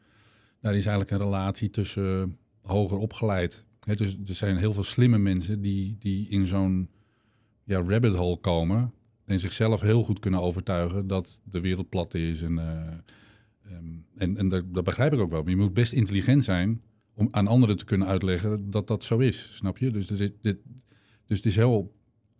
[0.60, 3.64] Daar is eigenlijk een relatie tussen hoger opgeleid.
[3.94, 6.90] Dus er zijn heel veel slimme mensen die, die in zo'n
[7.64, 8.92] ja, rabbit hole komen
[9.24, 12.42] en zichzelf heel goed kunnen overtuigen dat de wereld plat is.
[12.42, 12.92] En, eh,
[13.72, 15.42] ehm, en, en dat, dat begrijp ik ook wel.
[15.42, 16.82] Maar je moet best intelligent zijn
[17.14, 19.56] om aan anderen te kunnen uitleggen dat dat zo is.
[19.56, 19.90] Snap je?
[19.90, 20.58] Dus, er dit,
[21.26, 21.92] dus het is heel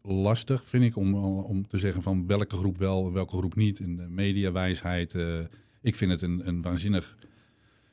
[0.03, 3.81] lastig, vind ik, om, om te zeggen van welke groep wel welke groep niet.
[3.81, 5.15] En de mediawijsheid.
[5.15, 5.39] eh,
[5.83, 7.17] ik vind het een, een waanzinnig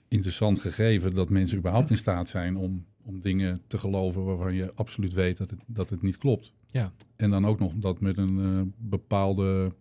[0.08, 4.72] interessant gegeven dat mensen überhaupt in staat zijn om, om dingen te geloven waarvan je
[4.76, 6.54] absoluut weet dat het, dat het niet klopt.
[6.72, 6.94] Ja.
[7.16, 9.72] En dan ook nog dat met een eh, bepaalde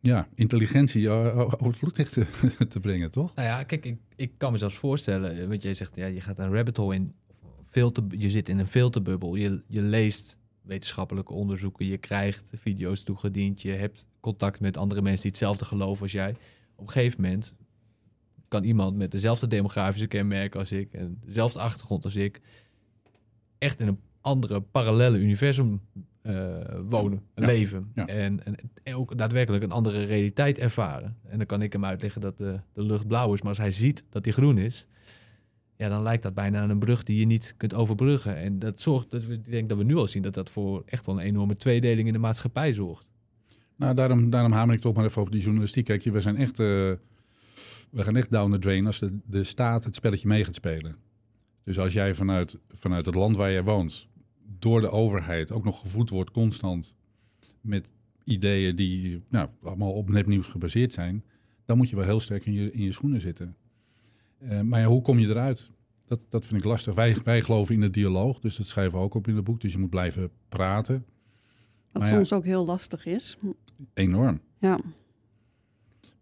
[0.00, 2.26] ja, intelligentie eh, over het vloedlicht te,
[2.68, 3.34] te brengen, toch?
[3.34, 6.20] Nou ja, kijk, ik, ik kan me zelfs voorstellen, eh, want jij zegt, ja, je
[6.20, 7.14] gaat een rabbit hole in,
[7.64, 13.62] filter, je zit in een filterbubbel, je, je leest wetenschappelijke onderzoeken, je krijgt video's toegediend,
[13.62, 16.36] je hebt contact met andere mensen die hetzelfde geloven als jij.
[16.78, 17.54] Op een gegeven moment
[18.48, 22.40] kan iemand met dezelfde demografische kenmerken als ik en dezelfde achtergrond als ik
[23.58, 25.80] echt in een andere parallele universum
[26.22, 26.56] eh,
[26.88, 27.90] wonen, Ja, leven.
[27.94, 28.06] ja.
[28.06, 31.16] En, en, en ook daadwerkelijk een andere realiteit ervaren.
[31.28, 33.70] En dan kan ik hem uitleggen dat de, de lucht blauw is, maar als hij
[33.70, 34.86] ziet dat die groen is,
[35.76, 38.36] ja, dan lijkt dat bijna aan een brug die je niet kunt overbruggen.
[38.36, 40.82] En dat zorgt, dat we, ik denk dat we nu al zien dat dat voor
[40.86, 43.08] echt wel een enorme tweedeling in de maatschappij zorgt.
[43.78, 45.84] Nou, daarom, daarom hamer ik toch maar even over die journalistiek.
[45.84, 46.66] Kijk, we zijn echt, eh,
[47.90, 50.96] we gaan echt down the drain als de, de staat het spelletje mee gaat spelen.
[51.64, 54.08] Dus als jij vanuit, vanuit het land waar jij woont,
[54.58, 56.96] door de overheid ook nog gevoed wordt constant
[57.60, 57.92] met
[58.24, 61.24] ideeën die nou, allemaal op nepnieuws gebaseerd zijn,
[61.64, 63.56] dan moet je wel heel sterk in je, in je schoenen zitten.
[64.38, 65.70] Eh, maar ja, hoe kom je eruit?
[66.06, 66.94] Dat, dat vind ik lastig.
[66.94, 69.60] Wij, wij geloven in de dialoog, dus dat schrijven we ook op in het boek.
[69.60, 71.04] Dus je moet blijven praten.
[71.92, 72.16] Wat Maar ja.
[72.16, 73.38] soms ook heel lastig is.
[73.94, 74.40] Enorm.
[74.58, 74.78] Ja,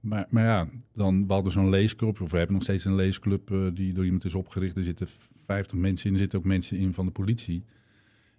[0.01, 3.51] Maar, maar ja, dan, we hadden zo'n leesclub, of we hebben nog steeds een leesclub
[3.51, 4.77] eh, die door iemand is opgericht.
[4.77, 5.07] Er zitten
[5.45, 7.65] 50 mensen in, er zitten ook mensen in van de politie.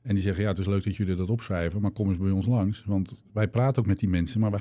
[0.02, 2.32] En die zeggen, ja, het is leuk dat jullie dat opschrijven, maar kom eens bij
[2.32, 2.84] ons langs.
[2.86, 4.60] Want wij praten ook met die mensen, maar wij,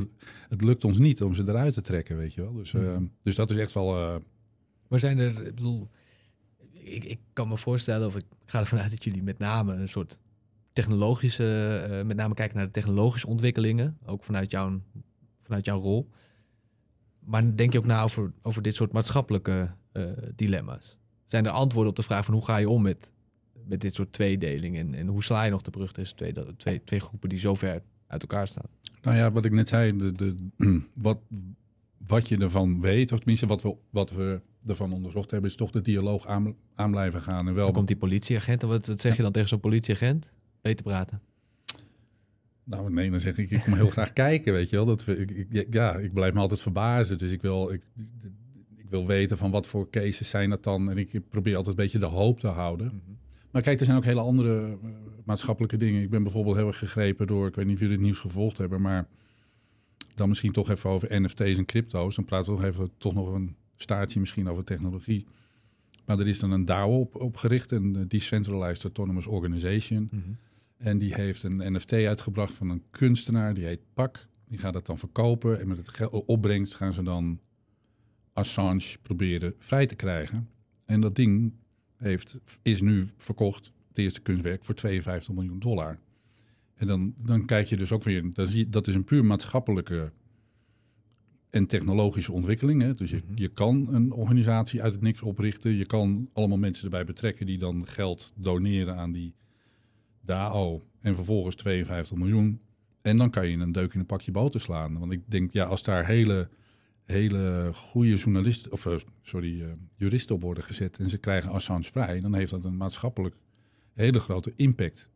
[0.48, 2.52] het lukt ons niet om ze eruit te trekken, weet je wel.
[2.52, 3.96] Dus, eh, dus dat is echt wel...
[3.96, 4.16] eh,
[4.88, 5.88] Maar zijn er, ik bedoel,
[6.72, 9.88] ik, ik kan me voorstellen, of ik ga ervan uit dat jullie met name een
[9.88, 10.18] soort
[10.78, 14.80] technologische, eh, met name kijken naar de technologische ontwikkelingen, ook vanuit jouw,
[15.42, 16.08] vanuit jouw rol.
[17.18, 20.02] Maar denk je ook na over, over dit soort maatschappelijke eh,
[20.34, 20.96] dilemma's?
[21.26, 23.12] Zijn er antwoorden op de vraag van hoe ga je om met,
[23.66, 26.84] met dit soort tweedeling en, en hoe sla je nog de brug tussen twee, twee,
[26.84, 28.70] twee groepen die zo ver uit elkaar staan?
[29.02, 30.36] Nou ja, wat ik net zei, de, de,
[31.08, 31.18] wat,
[32.06, 35.70] wat je ervan weet, of tenminste wat we, wat we ervan onderzocht hebben, is toch
[35.70, 37.48] de dialoog aan, aan blijven gaan.
[37.48, 40.32] En wel Dan komt die politieagent, en wat, wat zeg je dan tegen zo'n politieagent?
[40.68, 41.20] Beter praten.
[42.64, 44.86] Nou, nee, dan zeg ik, ik kom heel graag kijken, weet je wel.
[44.86, 47.18] Dat we, ik, ik- ja, ik blijf me altijd verbazen.
[47.18, 47.82] Dus ik wil, ik,
[48.76, 50.90] ik wil weten van wat voor cases zijn dat dan.
[50.90, 53.02] En ik probeer altijd een beetje de hoop te houden.
[53.50, 54.88] Maar kijk, er zijn ook hele andere eh,
[55.24, 56.02] maatschappelijke dingen.
[56.02, 58.58] Ik ben bijvoorbeeld heel erg gegrepen door, ik weet niet of jullie het nieuws gevolgd
[58.58, 59.08] hebben, maar
[60.14, 62.16] dan misschien toch even over NFT's en crypto's.
[62.16, 65.26] Dan praten we nog even toch nog een staartje misschien over technologie.
[66.06, 70.08] Maar er is dan een DAO op, opgericht, een Decentralized Autonomous Organization.
[70.12, 70.22] Mhm.
[70.78, 74.28] En die heeft een NFT uitgebracht van een kunstenaar, die heet Pak.
[74.48, 77.40] Die gaat dat dan verkopen en met het geld opbrengst gaan ze dan
[78.32, 80.48] Assange proberen vrij te krijgen.
[80.84, 81.52] En dat ding
[81.96, 85.98] heeft, is nu verkocht, het eerste kunstwerk, voor 52 miljoen dollar.
[86.74, 89.24] En dan, dan kijk je dus ook weer, dan zie je, dat is een puur
[89.24, 90.12] maatschappelijke
[91.50, 92.82] en technologische ontwikkeling.
[92.82, 92.94] Hè?
[92.94, 93.38] Dus je, Mhm.
[93.40, 95.74] je kan een organisatie uit het niks oprichten.
[95.74, 99.34] Je kan allemaal mensen erbij betrekken die dan geld doneren aan die
[100.28, 100.80] DAO.
[101.00, 102.60] En vervolgens 52 miljoen.
[103.02, 104.98] En dan kan je een deuk in een pakje boter slaan.
[104.98, 106.48] Want ik denk, ja, als daar hele,
[107.04, 111.82] hele goede journalisten, of eh, sorry, eh, juristen op worden gezet en ze krijgen Assange
[111.82, 113.36] vrij, dan heeft dat een maatschappelijk
[113.92, 115.10] hele grote impact.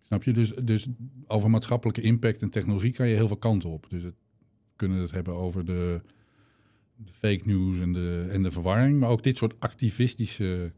[0.00, 0.32] Snap je?
[0.32, 0.88] Dus, dus
[1.26, 3.86] over maatschappelijke impact en technologie kan je heel veel kanten op.
[3.88, 4.14] Dus het,
[4.76, 6.00] kunnen het hebben over de,
[6.96, 8.98] de fake news en de, en de verwarring.
[8.98, 10.72] Maar ook dit soort activistische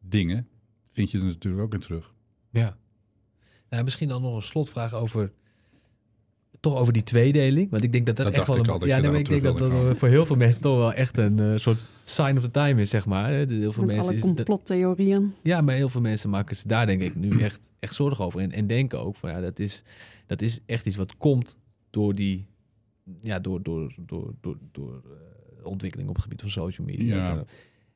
[0.00, 0.48] dingen
[0.86, 2.14] vind je er natuurlijk ook in terug.
[2.50, 2.78] Ja.
[3.76, 5.32] Nou, misschien dan nog een slotvraag over.
[6.60, 7.70] Toch over die tweedeling.
[7.70, 8.70] Want ik denk dat dat, Dat echt wel ik een.
[8.72, 11.18] al, dat ja, nee, ik denk dat dat voor heel veel mensen toch wel echt
[11.18, 13.30] een eh, soort sign of the time is, zeg maar.
[13.32, 13.44] hè.
[13.48, 15.32] Heel veel Met mensen alle is dat- complottheorieën.
[15.42, 18.40] ja, maar heel veel mensen maken ze daar denk ik nu echt, echt zorgen over.
[18.40, 19.82] En, en denken ook van ja, dat is,
[20.26, 21.58] dat is echt iets wat komt
[21.90, 22.46] door die.
[23.20, 25.02] Ja, door, door, door, door, door
[25.58, 27.16] eh, ontwikkeling op het gebied van social media.
[27.16, 27.44] Ja.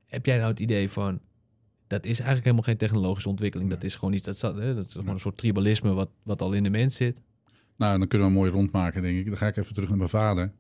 [0.07, 1.21] Heb jij nou het idee van.
[1.91, 3.71] Dat is eigenlijk helemaal geen technologische ontwikkeling.
[3.71, 4.41] Dat is gewoon iets.
[4.41, 7.23] Dat, hè, dat is gewoon een soort tribalisme wat, wat al in de mens zit.
[7.77, 9.27] Nou, dan kunnen we mooi rondmaken, denk ik.
[9.27, 10.53] Dan ga ik even terug naar mijn vader.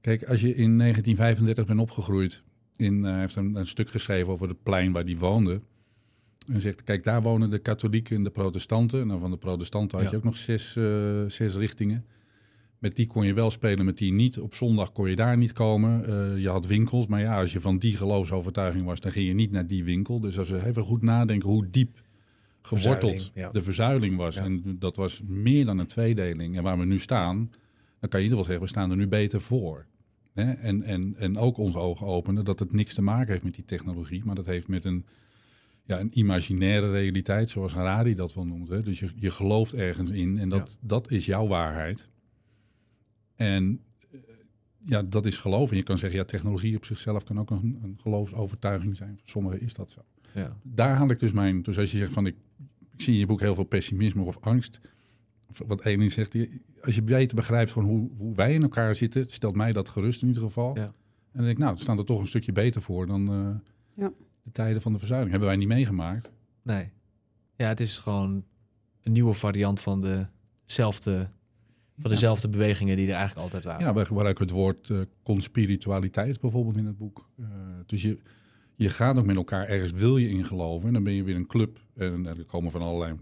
[0.00, 2.42] Kijk, als je in 1935 bent opgegroeid,
[2.76, 5.60] in, eh, hij heeft een, een stuk geschreven over het plein waar hij woonde.
[6.52, 9.06] En zegt, kijk, daar wonen de katholieken en de protestanten.
[9.06, 10.10] Nou, van de protestanten had Ja.
[10.12, 12.04] je ook nog zes, eh, zes richtingen.
[12.82, 14.38] Met die kon je wel spelen, met die niet.
[14.38, 16.04] Op zondag kon je daar niet komen.
[16.04, 19.34] Eh, je had winkels, maar ja, als je van die geloofsovertuiging was, dan ging je
[19.34, 20.20] niet naar die winkel.
[20.20, 22.00] Dus als we even goed nadenken hoe diep
[22.62, 23.50] geworteld Verzuiling, ja.
[23.50, 24.34] de verzuiling was.
[24.34, 24.42] Ja.
[24.42, 26.56] En dat was meer dan een tweedeling.
[26.56, 27.36] En waar we nu staan,
[28.00, 29.86] dan kan je in ieder geval zeggen, we staan er nu beter voor.
[30.32, 30.52] Hè?
[30.52, 33.64] En, en, en ook onze ogen openen dat het niks te maken heeft met die
[33.64, 35.04] technologie, maar dat heeft met een,
[35.84, 38.68] ja, een imaginaire realiteit, zoals Harari dat wel noemt.
[38.68, 38.82] Hè?
[38.82, 42.10] Dus je, je gelooft ergens in en dat, dat is jouw waarheid.
[43.34, 44.18] En eh,
[44.84, 45.70] ja, dat is geloof.
[45.70, 49.16] En je kan zeggen, ja, technologie op zichzelf kan ook een, een geloofsovertuiging zijn.
[49.18, 50.00] Voor sommigen is dat zo.
[50.34, 50.56] Ja.
[50.62, 51.62] Daar haal ik dus mijn...
[51.62, 52.36] Dus als je zegt van, ik,
[52.92, 54.80] ik zie in je boek heel veel pessimisme of angst.
[55.48, 56.36] Of wat Elin zegt,
[56.80, 60.22] als je beter begrijpt van hoe, hoe wij in elkaar zitten, stelt mij dat gerust
[60.22, 60.76] in ieder geval.
[60.76, 60.84] Ja.
[60.84, 60.92] En
[61.32, 63.48] dan denk ik, nou, we staan er toch een stukje beter voor dan eh,
[64.04, 64.12] Ja.
[64.42, 65.30] de tijden van de verzuiling.
[65.30, 66.30] Hebben wij niet meegemaakt.
[66.62, 66.90] Nee.
[67.56, 68.44] Ja, het is gewoon
[69.02, 70.28] een nieuwe variant van
[70.66, 71.30] dezelfde,
[72.02, 73.86] van dezelfde bewegingen die er eigenlijk altijd waren.
[73.86, 77.28] Ja, wij gebruiken het woord eh conspiritualiteit bijvoorbeeld in het boek.
[77.38, 77.46] Eh,
[77.86, 78.18] dus je,
[78.74, 80.88] je gaat ook met elkaar ergens, wil je in geloven.
[80.88, 81.80] En dan ben je weer een club.
[81.96, 83.14] En er komen van allerlei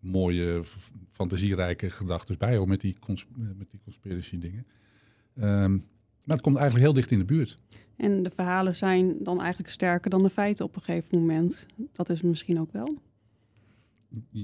[0.00, 0.62] mooie,
[1.08, 4.66] fantasierijke gedachten bij, ook met die, cons eh, met die conspiracy dingen.
[5.36, 5.72] Ehm,
[6.24, 7.58] maar het komt eigenlijk heel dicht in de buurt.
[7.96, 11.66] En de verhalen zijn dan eigenlijk sterker dan de feiten op een gegeven moment.
[11.92, 12.98] Dat is misschien ook wel.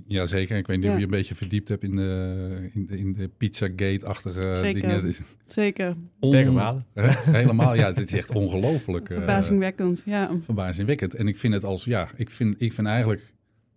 [0.06, 0.98] Jazeker, ik weet niet of Ja.
[0.98, 4.90] je een beetje verdiept hebt in de, in de, in de Pizzagate-achtige dingen.
[4.94, 5.96] Het is Zeker.
[6.20, 6.32] on-?
[6.94, 9.10] Helemaal, ja, dit is echt ongelooflijk.
[9.10, 10.30] eh, Verbazingwekkend, ja.
[10.44, 11.14] verbazingwekkend.
[11.14, 13.32] En ik vind het als, ja, ik vind, ik vind eigenlijk,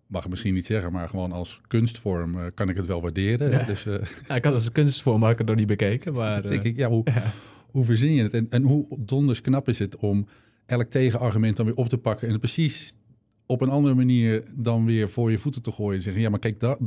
[0.07, 3.51] mag ik misschien niet zeggen, maar gewoon als kunstvorm eh, kan ik het wel waarderen.
[3.51, 3.63] Ja.
[3.63, 3.93] Dus eh,
[4.27, 6.41] Ja, ik had als een kunstvorm had ik het nog niet bekeken, maar...
[6.41, 7.03] denk eh, ik, ja, hoe,
[7.71, 8.33] hoe verzin je het?
[8.33, 10.27] En, en hoe donders knap is het om
[10.65, 12.96] elk tegenargument dan weer op te pakken en het precies
[13.47, 15.95] op een andere manier dan weer voor je voeten te gooien.
[15.95, 16.79] En zeggen, ja, maar kijk, dat,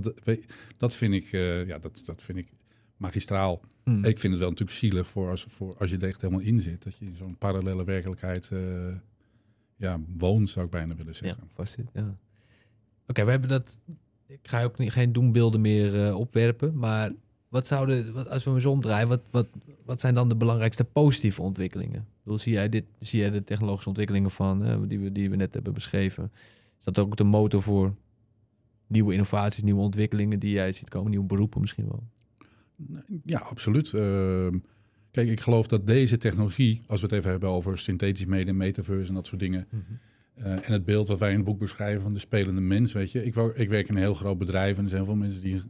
[0.76, 2.48] dat, vind ik, eh, ja, dat, dat vind ik
[2.96, 3.60] magistraal.
[3.84, 4.04] hmm.
[4.04, 6.60] Ik vind het wel natuurlijk zielig voor als, voor als je er echt helemaal in
[6.60, 6.82] zit.
[6.82, 8.60] Dat je in zo'n parallele werkelijkheid eh,
[9.76, 11.48] ja, woont, zou ik bijna willen Ja, zeggen.
[11.54, 12.16] vast zit, ja.
[13.06, 13.80] Oké, we hebben dat...
[14.26, 17.12] Ik ga ook niet, geen doembeelden meer eh, opwerpen, maar
[17.50, 19.46] wat zouden, wat, als we hem eens omdraaien, wat, wat,
[19.84, 21.98] wat zijn dan de belangrijkste positieve ontwikkelingen?
[22.00, 25.30] Ik bedoel, zie jij, dit, zie jij de technologische ontwikkelingen van, eh, die, we, die
[25.30, 26.30] we net hebben beschreven?
[26.78, 27.94] Is dat ook de motor voor
[28.86, 32.02] nieuwe innovaties, nieuwe ontwikkelingen die jij ziet komen, nieuwe beroepen misschien wel?
[33.24, 33.94] Ja, absoluut.
[33.94, 34.58] Ehm,
[35.10, 39.08] kijk, ik geloof dat deze technologie, als we het even hebben over synthetisch media, metaverse
[39.08, 39.66] en dat soort dingen,
[40.34, 43.12] eh, en het beeld wat wij in het boek beschrijven van de spelende mens, weet
[43.12, 43.24] je.
[43.24, 45.62] Ik, wou- ik werk in een heel groot bedrijf en er zijn veel mensen die,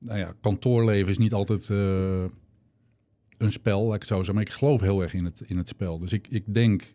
[0.00, 2.24] nou ja, kantoorleven is niet altijd eh,
[3.38, 5.56] een spel, laat ik het zo zeggen, maar ik geloof heel erg in het, in
[5.56, 5.98] het spel.
[5.98, 6.94] Dus ik, ik denk,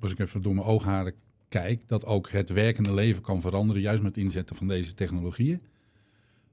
[0.00, 1.14] als ik even door mijn oogharen
[1.48, 5.60] kijk, dat ook het werkende leven kan veranderen, juist met het inzetten van deze technologieën.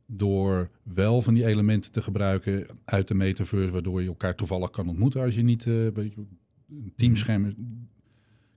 [0.06, 4.90] door wel van die elementen te gebruiken uit de metaverse, waardoor je elkaar toevallig kan
[4.90, 7.56] ontmoeten als je niet uh, een teamscherm, ik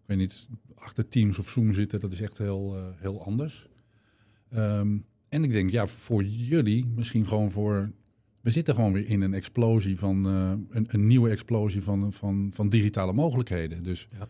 [0.06, 3.68] weet niet, achter Teams of Zoom zitten, dat is echt heel, uh, heel anders.
[4.54, 7.92] Um, en ik denk, ja, voor jullie, misschien gewoon voor.
[8.40, 12.50] We zitten gewoon weer in een explosie van uh, een, een, nieuwe explosie van, van,
[12.52, 13.82] van digitale mogelijkheden.
[13.82, 14.28] Dus ja.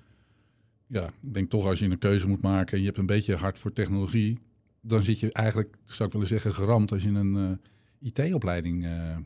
[0.86, 3.36] ja, ik denk toch als je een keuze moet maken en je hebt een beetje
[3.36, 4.38] hart voor technologie,
[4.80, 7.58] dan zit je eigenlijk, zou ik willen zeggen, geramd als je een
[8.00, 9.16] uh, IT-opleiding uh,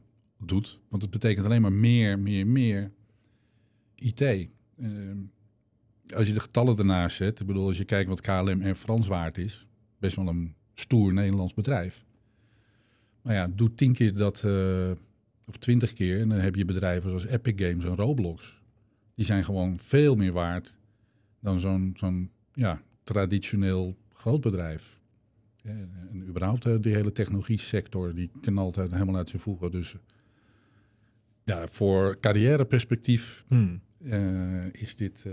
[0.44, 0.80] doet.
[0.88, 2.92] Want het betekent alleen maar meer, meer, meer
[3.94, 4.20] IT.
[6.14, 9.06] Als je de getallen ernaast zet, ik bedoel, als je kijkt wat KLM en Frans
[9.06, 9.66] waard is,
[9.98, 12.04] best wel een stoer Nederlands bedrijf.
[13.22, 14.90] Maar ja, doe tien keer dat, uh,
[15.46, 18.62] of twintig keer, en dan heb je bedrijven zoals Epic Games en Roblox.
[19.14, 20.76] Die zijn gewoon veel meer waard
[21.40, 25.00] dan zo'n zo'n ja, traditioneel groot bedrijf.
[25.62, 29.70] En überhaupt uh, die hele technologie sector, die knalt helemaal uit zijn voegen.
[29.70, 29.96] Dus
[31.44, 33.80] ja, voor carrièreperspectief hmm.
[33.98, 35.26] uh, is, dit,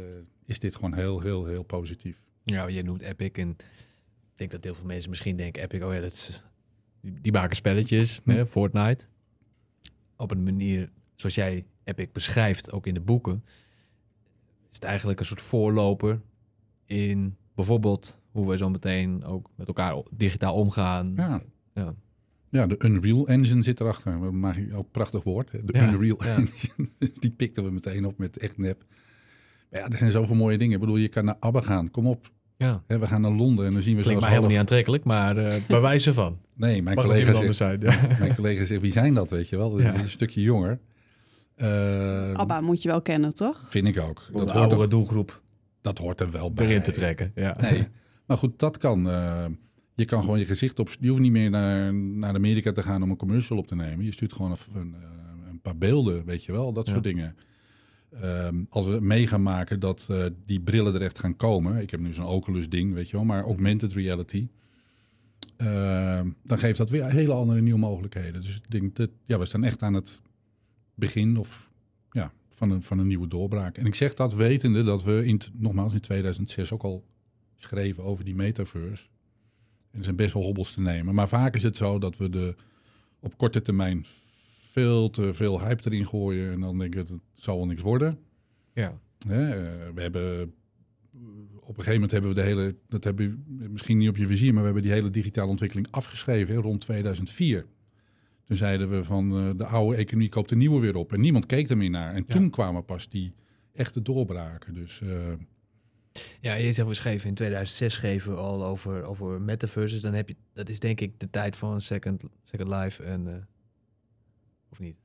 [0.46, 2.22] is dit gewoon heel, heel, heel positief.
[2.44, 3.56] Ja, je noemt Epic en
[4.34, 6.44] ik denk dat heel veel mensen misschien denken, Epic, oh ja, dat is,
[7.02, 8.30] die maken spelletjes, hm.
[8.30, 9.06] hè, Fortnite.
[10.18, 13.44] Op een manier zoals jij Epic beschrijft, ook in de boeken,
[14.70, 16.22] is het eigenlijk een soort voorloper
[16.86, 21.14] in bijvoorbeeld hoe we zo meteen ook met elkaar digitaal omgaan.
[21.16, 21.42] Ja.
[21.74, 21.96] Ja.
[22.50, 24.34] ja, de Unreal Engine zit erachter.
[24.34, 25.52] Maak je ook prachtig woord.
[25.52, 25.60] Hè?
[25.66, 26.90] De Unreal Engine.
[26.98, 28.86] Dus die pikten we meteen op met echt nep.
[29.70, 30.74] Maar ja, er zijn zoveel mooie dingen.
[30.74, 31.92] Ik bedoel, je kan naar ABBA gaan.
[31.92, 32.32] Kom op.
[32.58, 32.84] Ja.
[32.88, 35.54] we gaan naar Londen en dan zien we Klinkt mij helemaal niet aantrekkelijk, maar uh,
[35.68, 36.38] bij wijze van.
[36.56, 38.08] Nee, mijn collega, zegt, zijn, ja.
[38.20, 39.82] mijn collega zegt, wie zijn dat, weet je wel?
[39.82, 39.96] Ja.
[39.96, 40.80] Een stukje jonger.
[41.58, 43.66] Uh, Abba moet je wel kennen, toch?
[43.68, 44.30] Vind ik ook.
[44.34, 45.42] dat hoort er, doelgroep.
[45.82, 46.66] Dat hoort er wel bij.
[46.66, 47.58] Erin te trekken, ja.
[47.62, 47.88] Nee,
[48.28, 49.08] maar goed, dat kan.
[49.08, 49.46] Uh,
[49.96, 50.90] je kan gewoon je gezicht op...
[51.00, 54.06] Je hoeft niet meer naar, naar Amerika te gaan om een commercial op te nemen.
[54.06, 54.96] Je stuurt gewoon een, een,
[55.50, 56.74] een paar beelden, weet je wel.
[56.74, 57.36] Dat soort dingen.
[58.22, 61.82] Um, als we mee gaan maken dat uh, die brillen er echt gaan komen.
[61.82, 64.48] Ik heb nu zo'n Oculus ding, weet je wel, maar augmented reality.
[65.58, 68.42] Uh, dan geeft dat weer hele andere nieuwe mogelijkheden.
[68.42, 70.22] Dus ik denk dat ja, we staan echt aan het
[70.96, 71.70] begin of,
[72.12, 73.78] ja, van, een, van een nieuwe doorbraak.
[73.78, 77.04] En ik zeg dat wetende dat we in, nogmaals in 2006 ook al
[77.56, 79.08] schreven over die metaverse.
[79.92, 81.16] En er zijn best wel hobbels te nemen.
[81.16, 82.56] Maar vaak is het zo dat we de
[83.20, 84.06] op korte termijn
[84.74, 86.52] veel te veel hype erin gooien.
[86.52, 88.20] En dan denk ik, het zal wel niks worden.
[88.74, 89.00] Ja.
[89.28, 89.50] Hè,
[89.94, 90.54] we hebben
[91.54, 94.26] op een gegeven moment hebben we de hele, dat hebben we misschien niet op je
[94.26, 97.66] vizier, maar we hebben die hele digitale ontwikkeling afgeschreven rond 2004.
[98.44, 101.14] Toen zeiden we van uh, de oude economie koopt de nieuwe weer op.
[101.14, 102.14] En niemand keek er meer naar.
[102.14, 103.34] En toen kwamen pas die
[103.74, 104.74] echte doorbraken.
[104.74, 105.34] Dus, uh...
[106.40, 110.02] ja, je zegt we schreven in 2006 schreven we al over, over metaverses.
[110.02, 113.34] Dan heb je, dat is denk ik de tijd van Second, Second Life en uh,
[114.74, 114.96] of niet?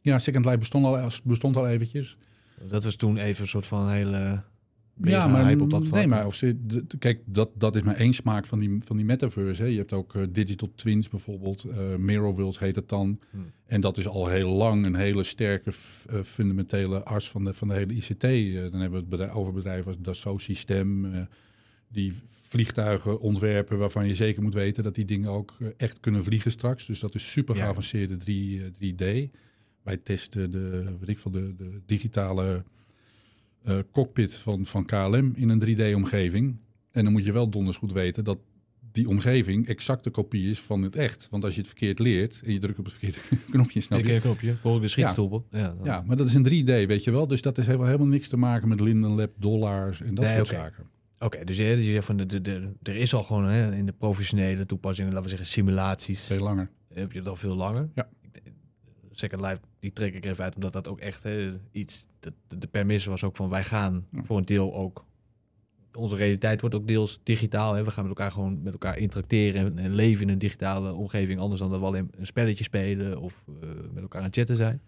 [0.00, 2.16] Ja, Second Life bestond al, bestond al eventjes.
[2.68, 4.42] Dat was toen even een soort van hele...
[5.02, 6.56] Ja, maar, op dat nee, maar of ze,
[6.98, 9.62] kijk, dat, dat is maar één smaak van die, van die metaverse.
[9.62, 9.68] Hè.
[9.68, 13.20] Je hebt ook uh, Digital Twins bijvoorbeeld, uh, Mirror Worlds heet het dan.
[13.30, 13.52] Hmm.
[13.66, 17.68] En dat is al heel lang een hele sterke uh, fundamentele as van de, van
[17.68, 18.20] de hele ICT.
[18.20, 21.12] dan hebben we het bedrijf, over bedrijven als Dassault System,
[21.88, 22.12] die
[22.48, 26.50] vliegtuigen ontwerpen waarvan je zeker moet weten dat die dingen ook eh, echt kunnen vliegen
[26.50, 26.86] straks.
[26.86, 28.96] Dus dat is super geavanceerde 3, 3D.
[28.96, 29.28] Eh,
[29.82, 32.64] Wij testen de, weet ik veel, de, de digitale
[33.68, 36.56] uh, cockpit van, van KLM in een 3D-omgeving.
[36.90, 38.38] En dan moet je wel donders goed weten dat
[38.96, 41.28] die omgeving exacte kopie is van het echt.
[41.30, 43.18] Want als je het verkeerd leert en je drukt op het verkeerde
[43.52, 44.20] knopje, snap je?
[44.20, 45.46] knopje, bijvoorbeeld de schietstoel.
[45.50, 47.26] Ja, ja, maar dat is een 3D, weet je wel.
[47.26, 50.48] Dus dat is helemaal, niks te maken met Linden Lab, dollars en dat nee, soort
[50.48, 50.84] zaken.
[51.26, 53.86] Oké, dus je, je zegt van de, de, de, er is al gewoon hè, in
[53.86, 56.24] de professionele toepassingen, laten we zeggen, simulaties.
[56.24, 56.70] Veel langer.
[56.94, 57.88] Heb je het al veel langer?
[57.94, 58.08] Ja.
[59.10, 62.06] Second Life, die trek ik even uit, omdat dat ook echt hè, iets.
[62.20, 65.04] De, de permissie was ook van wij gaan voor een deel ook.
[65.92, 67.74] Onze realiteit wordt ook deels digitaal.
[67.74, 67.84] Hè.
[67.84, 71.40] We gaan met elkaar gewoon met elkaar interacteren en, leven in een digitale omgeving.
[71.40, 74.56] Anders dan dat we alleen een spelletje spelen of uh, met elkaar aan het chatten
[74.56, 74.82] zijn.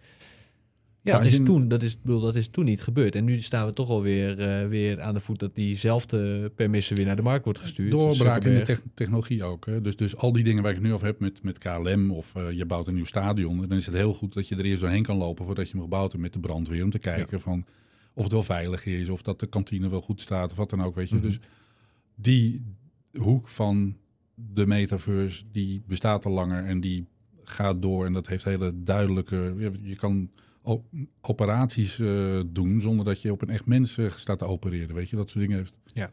[1.08, 3.14] Ja, dat, is toen, dat, is, dat is toen niet gebeurd.
[3.14, 7.06] En nu staan we toch alweer uh, weer aan de voet dat diezelfde permissen weer
[7.06, 7.90] naar de markt wordt gestuurd.
[7.90, 9.66] Doorbraak in de technologie ook.
[9.66, 9.80] Hè?
[9.80, 12.34] Dus, dus al die dingen waar ik het nu over heb met, met KLM of
[12.36, 13.68] uh, je bouwt een nieuw stadion.
[13.68, 15.82] Dan is het heel goed dat je er eerst doorheen kan lopen voordat je hem
[15.82, 16.84] gebouwd hebt met de brandweer.
[16.84, 17.64] Om te kijken van
[18.14, 20.82] of het wel veilig is, of dat de kantine wel goed staat of wat dan
[20.82, 20.94] ook.
[20.94, 21.14] Weet je.
[21.14, 21.30] Mm -hmm.
[21.30, 21.40] Dus
[22.14, 22.62] die
[23.12, 23.96] hoek van
[24.34, 27.06] de metaverse, die bestaat al langer en die
[27.42, 28.06] gaat door.
[28.06, 29.54] En dat heeft hele duidelijke...
[29.82, 30.30] Je kan
[31.20, 34.94] operaties uh, doen zonder dat je op een echt mens uh, staat te opereren.
[34.94, 36.10] Weet je, dat soort dingen heeft, ja.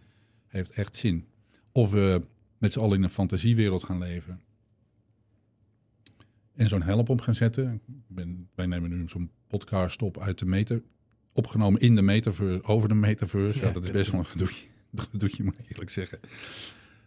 [0.47, 1.27] heeft echt zin.
[1.71, 2.21] Of we
[2.57, 4.41] met z'n allen in een fantasiewereld gaan leven.
[6.53, 7.81] en zo'n help op gaan zetten.
[8.07, 10.81] Ben, wij nemen nu zo'n podcast op uit de meter,
[11.33, 13.59] opgenomen in de metaverse, over de metaverse.
[13.59, 14.65] Ja, Ja, dat is best wel een gedoetje,
[15.11, 16.19] gedoetje moet ik eerlijk zeggen.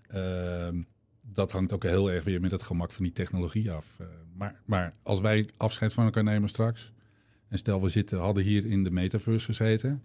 [0.08, 0.82] Ehm,
[1.20, 3.96] dat hangt ook heel erg weer met het gemak van die technologie af.
[4.00, 6.92] Eh, maar, maar als wij afscheid van elkaar nemen straks,
[7.48, 10.02] en stel we zitten, hadden hier in de metaverse gezeten,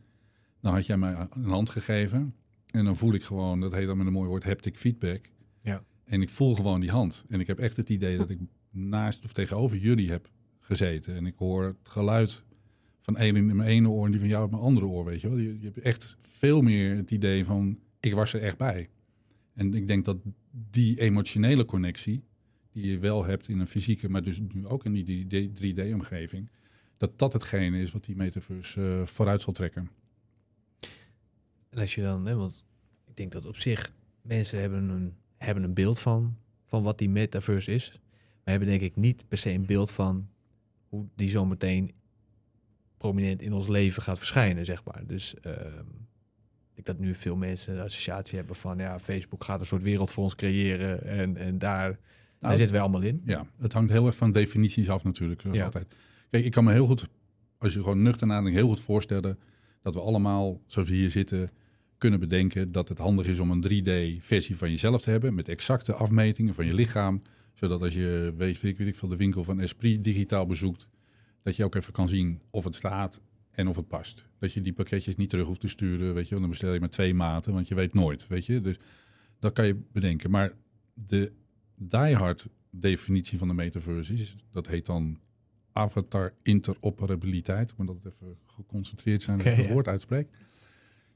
[0.62, 2.34] dan had jij mij een hand gegeven.
[2.72, 5.30] En dan voel ik gewoon, dat heet dan met een mooi woord, haptic feedback.
[5.62, 5.84] Ja.
[6.04, 7.26] En ik voel gewoon die hand.
[7.30, 8.40] En ik heb echt het idee dat ik
[8.72, 10.30] naast of tegenover jullie heb
[10.60, 11.16] gezeten.
[11.16, 12.44] En ik hoor het geluid
[13.02, 15.22] van één in mijn ene oor en die van jou in mijn andere oor, weet
[15.22, 15.38] je wel.
[15.38, 18.90] Je, je hebt echt veel meer het idee van, ik was er echt bij.
[19.54, 20.18] En ik denk dat
[20.72, 22.24] die emotionele connectie,
[22.72, 26.50] die je wel hebt in een fysieke, maar dus nu ook in die 3D-omgeving,
[27.04, 29.90] dat dat hetgene is wat die metaverse eh, vooruit zal trekken.
[31.70, 32.66] En als je dan, hè, want
[33.08, 37.10] ik denk dat op zich mensen hebben een, hebben een beeld van, van wat die
[37.10, 37.92] metaverse is.
[37.92, 40.30] Maar hebben denk ik niet per se een beeld van
[40.90, 41.92] hoe die zometeen
[42.98, 45.04] prominent in ons leven gaat verschijnen, zeg maar.
[45.08, 45.86] Dus ehm,
[46.74, 50.12] ik dat nu veel mensen de associatie hebben van, ja, Facebook gaat een soort wereld
[50.12, 52.00] voor ons creëren en, en daar, daar
[52.40, 53.22] Nou, zitten wij allemaal in.
[53.26, 55.64] Ja, het hangt heel erg van definities af natuurlijk, zoals Ja.
[55.66, 55.96] altijd.
[56.34, 57.08] Kijk, ik kan me heel goed,
[57.58, 59.40] als je gewoon nuchter nadenkt, heel goed voorstellen
[59.82, 61.52] dat we allemaal, zoals we hier zitten,
[61.98, 65.94] kunnen bedenken dat het handig is om een 3D-versie van jezelf te hebben met exacte
[65.94, 67.22] afmetingen van je lichaam,
[67.54, 70.88] zodat als je, weet, weet ik veel, de winkel van Esprit digitaal bezoekt,
[71.44, 73.22] dat je ook even kan zien of het staat
[73.52, 74.26] en of het past.
[74.40, 76.90] Dat je die pakketjes niet terug hoeft te sturen, weet je, dan bestel je maar
[76.90, 78.62] twee maten, want je weet nooit, weet je.
[78.62, 78.78] Dus
[79.40, 80.32] dat kan je bedenken.
[80.32, 80.54] Maar
[80.94, 81.32] de
[81.76, 85.20] diehard definitie van de metaverse is, dat heet dan
[85.74, 87.72] avatar interoperabiliteit.
[87.72, 90.28] Ik moet dat even geconcentreerd zijn dat ik Oké, het woord uitspreek.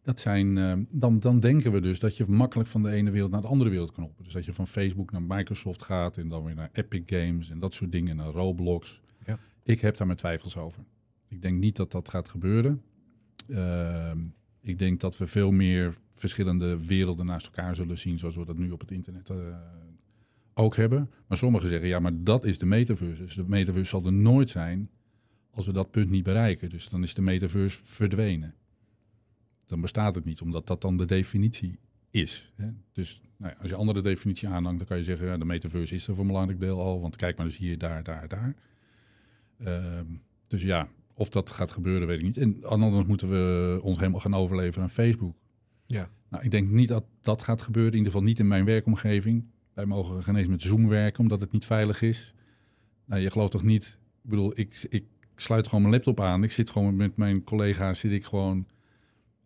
[0.01, 3.31] Dat zijn, eh, dan, dan denken we dus dat je makkelijk van de ene wereld
[3.31, 4.17] naar de andere wereld kan op.
[4.23, 7.59] Dus dat je van Facebook naar Microsoft gaat en dan weer naar Epic Games en
[7.59, 9.01] dat soort dingen, naar Roblox.
[9.25, 9.39] Ja.
[9.63, 10.83] Ik heb daar mijn twijfels over.
[11.27, 12.81] Ik denk niet dat dat gaat gebeuren.
[13.47, 14.19] Ehm,
[14.61, 18.57] ik denk dat we veel meer verschillende werelden naast elkaar zullen zien, zoals we dat
[18.57, 19.37] nu op het internet eh,
[20.57, 21.11] ook hebben.
[21.27, 23.23] Maar sommigen zeggen, ja, maar dat is de metaverse.
[23.23, 24.89] Dus de metaverse zal er nooit zijn
[25.51, 26.69] als we dat punt niet bereiken.
[26.69, 28.55] Dus dan is de metaverse verdwenen.
[29.65, 31.79] Dan bestaat het niet, omdat dat dan de definitie
[32.11, 32.53] is.
[32.55, 32.69] Hè?
[32.91, 35.95] Dus nou ja, als je andere definitie aanhangt, dan kan je zeggen, ja, de metaverse
[35.95, 37.01] is er voor een belangrijk deel al.
[37.01, 38.55] Want kijk maar eens hier, daar, daar, daar.
[39.57, 40.05] Ehm,
[40.47, 42.37] dus ja, of dat gaat gebeuren, weet ik niet.
[42.37, 45.35] En anders moeten we ons helemaal gaan overleveren aan Facebook.
[45.85, 46.09] Ja.
[46.29, 47.91] Nou, ik denk niet dat dat gaat gebeuren.
[47.91, 49.45] In ieder geval niet in mijn werkomgeving.
[49.77, 52.33] Wij mogen geen eens met Zoom werken, omdat het niet veilig is.
[53.05, 53.99] Nou, je gelooft toch niet...
[54.23, 55.05] Ik bedoel, ik, ik
[55.35, 56.43] sluit gewoon mijn laptop aan.
[56.43, 58.67] Ik zit gewoon met mijn collega's, zit ik gewoon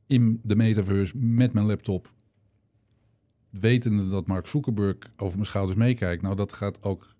[0.06, 2.14] in de metaverse met mijn laptop.
[3.50, 6.22] Wetende dat Mark Zuckerberg over mijn schouders meekijkt.
[6.22, 7.16] Nou, dat gaat ook...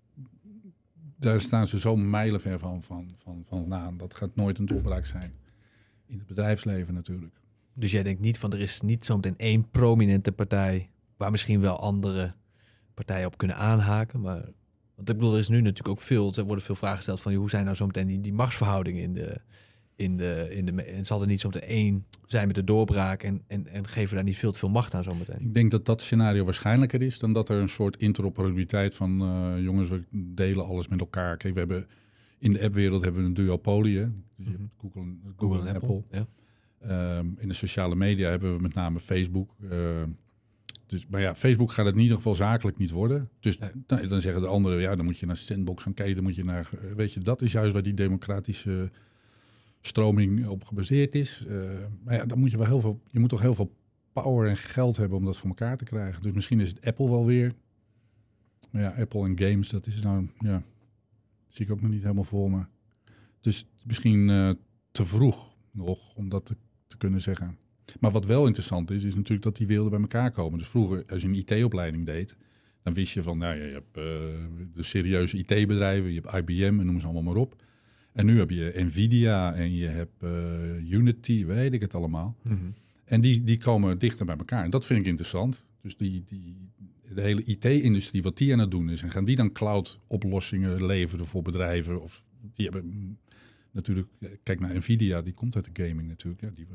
[1.18, 3.96] Daar staan ze zo mijlenver van, van, van, van vandaan.
[3.96, 5.32] Dat gaat nooit een doorbraak zijn.
[6.06, 7.40] In het bedrijfsleven natuurlijk.
[7.74, 11.80] Dus jij denkt niet van er is niet zometeen één prominente partij waar misschien wel
[11.80, 12.34] andere
[12.94, 14.20] partijen op kunnen aanhaken.
[14.20, 14.42] Maar
[14.94, 17.34] want ik bedoel, er is nu natuurlijk ook veel, er worden veel vragen gesteld van
[17.34, 19.40] hoe zijn nou zometeen die, die machtsverhoudingen in de,
[19.96, 23.42] in de, in de, en zal er niet zometeen één zijn met de doorbraak en,
[23.46, 25.40] en, en geven daar niet veel te veel macht aan zometeen.
[25.40, 29.62] Ik denk dat dat scenario waarschijnlijker is dan dat er een soort interoperabiliteit van eh,
[29.62, 31.36] jongens, we delen alles met elkaar.
[31.36, 31.86] Kijk, we hebben
[32.38, 33.98] in de appwereld hebben we een duopolie.
[33.98, 34.04] hè.
[34.36, 34.60] Dus je Mhm.
[34.60, 36.02] hebt Google, en- Google en Apple.
[36.10, 36.26] Ja.
[36.80, 39.54] Ehm, in de sociale media hebben we met name Facebook.
[39.70, 40.08] Ehm,
[40.92, 43.28] dus, maar ja, Facebook gaat het in ieder geval zakelijk niet worden.
[43.40, 43.70] Dus Nee.
[43.86, 46.14] nou, dan zeggen de anderen, ja, dan moet je naar Sandbox gaan kijken.
[46.14, 48.90] Dan moet je naar, eh, weet je, dat is juist waar die democratische
[49.80, 51.44] stroming op gebaseerd is.
[51.48, 51.56] Eh,
[52.04, 53.74] maar ja, dan moet je wel heel veel, je moet toch heel veel
[54.12, 56.22] power en geld hebben om dat voor elkaar te krijgen.
[56.22, 57.52] Dus misschien is het Apple wel weer.
[58.70, 60.62] Maar ja, Apple en games, dat is nou, ja,
[61.48, 62.64] zie ik ook nog niet helemaal voor me.
[63.40, 64.50] Dus misschien eh,
[64.90, 67.58] te vroeg nog om dat te, te kunnen zeggen.
[68.00, 70.58] Maar wat wel interessant is, is natuurlijk dat die werelden bij elkaar komen.
[70.58, 72.36] Dus vroeger, als je een IT-opleiding deed,
[72.82, 74.02] dan wist je van, nou ja, je hebt eh,
[74.74, 77.56] de serieuze IT-bedrijven, je hebt IBM en noem ze allemaal maar op.
[78.12, 82.36] En nu heb je Nvidia en je hebt eh, Unity, weet ik het allemaal.
[82.42, 82.56] Mhm.
[83.04, 84.64] En die, die komen dichter bij elkaar.
[84.64, 85.66] En dat vind ik interessant.
[85.80, 86.56] Dus die, die,
[87.14, 89.02] de hele IT-industrie, wat die aan het doen is.
[89.02, 92.02] En gaan die dan cloud-oplossingen leveren voor bedrijven?
[92.02, 92.22] Of
[92.54, 93.18] die hebben mm,
[93.70, 96.42] natuurlijk, eh, kijk naar Nvidia, die komt uit de gaming natuurlijk.
[96.42, 96.66] Ja, die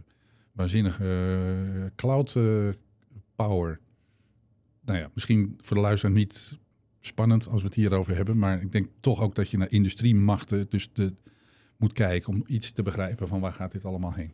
[0.57, 3.79] waanzinnige eh, cloud-power.
[4.81, 6.59] nou ja, misschien voor de luisteraar niet
[6.99, 8.37] spannend als we het hierover hebben.
[8.37, 11.15] Maar ik denk toch ook dat je naar industriemachten dus de,
[11.77, 14.33] moet kijken om iets te begrijpen van waar gaat dit allemaal heen.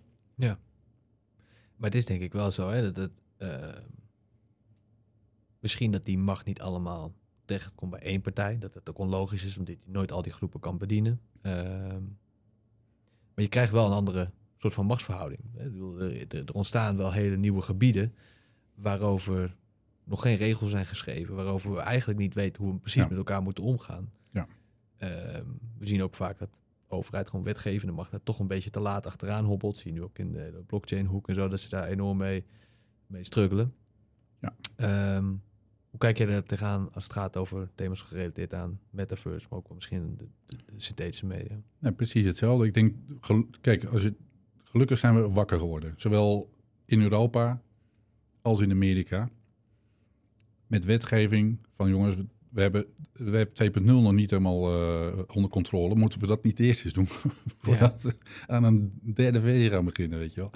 [1.76, 3.84] Maar het is denk ik wel zo, hè, dat het, eh,
[5.60, 7.14] misschien dat die macht niet allemaal
[7.46, 8.58] terecht komt bij één partij.
[8.58, 11.22] Dat het ook onlogisch is, omdat je nooit al die groepen kan bedienen.
[11.42, 12.04] Ehm,
[13.34, 14.32] maar je krijgt wel een andere
[14.64, 15.40] soort van machtsverhouding.
[16.30, 18.14] Er, ontstaan wel hele nieuwe gebieden
[18.76, 19.56] waarover
[20.04, 23.08] nog geen regels zijn geschreven, waarover we eigenlijk niet weten hoe we precies Ja.
[23.08, 24.12] met elkaar moeten omgaan.
[24.32, 24.48] Ja.
[24.98, 25.46] Ehm,
[25.78, 28.80] we zien ook vaak dat de overheid gewoon wetgevende macht daar toch een beetje te
[28.80, 29.78] laat achteraan hobbelt.
[29.78, 32.18] Zie je nu ook in de, de blockchain hoek en zo, dat ze daar enorm
[32.18, 32.44] mee,
[33.08, 33.74] mee struggelen.
[34.42, 34.56] Ja.
[34.76, 35.26] Ehm,
[35.90, 39.74] hoe kijk jij er tegenaan als het gaat over thema's gerelateerd aan metaverse, maar ook
[39.74, 41.62] misschien de, de, de synthetische media?
[41.96, 42.66] Precies hetzelfde.
[42.66, 42.96] Ik denk,
[43.62, 44.14] kijk, als je,
[44.74, 45.94] gelukkig zijn we wakker geworden.
[45.98, 46.50] Zowel
[46.86, 47.62] in Europa
[48.42, 49.30] als in Amerika.
[50.68, 52.16] Met wetgeving van jongens,
[52.50, 55.96] we hebben web 2.0 nog niet helemaal eh, onder controle.
[55.96, 57.08] Moeten we dat niet eerst eens doen?
[57.62, 58.14] Voordat we
[58.48, 60.52] aan een derde versie gaan beginnen, weet je wel.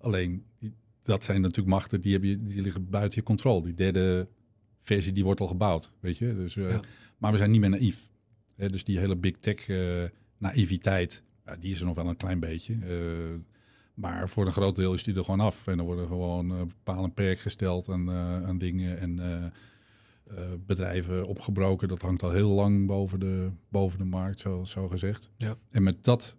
[0.00, 0.44] Alleen,
[1.02, 3.64] dat zijn natuurlijk machten die, hebben je, die liggen buiten je controle.
[3.64, 4.28] Die derde
[4.82, 6.34] versie die wordt al gebouwd, weet je.
[6.34, 6.80] Dus, eh, Ja.
[7.18, 8.10] Maar we zijn niet meer naïef.
[8.54, 10.04] Hè, dus die hele big tech eh,
[10.38, 12.74] naïviteit, ja, die is er nog wel een klein beetje.
[12.74, 13.40] Eh,
[13.94, 15.66] maar voor een groot deel is die er gewoon af.
[15.66, 19.52] En er worden gewoon eh paal en perk gesteld aan, eh, aan dingen en
[20.66, 21.88] bedrijven opgebroken.
[21.88, 25.30] Dat hangt al heel lang boven de, boven de markt, zo, zo gezegd.
[25.36, 25.56] Ja.
[25.70, 26.36] En met dat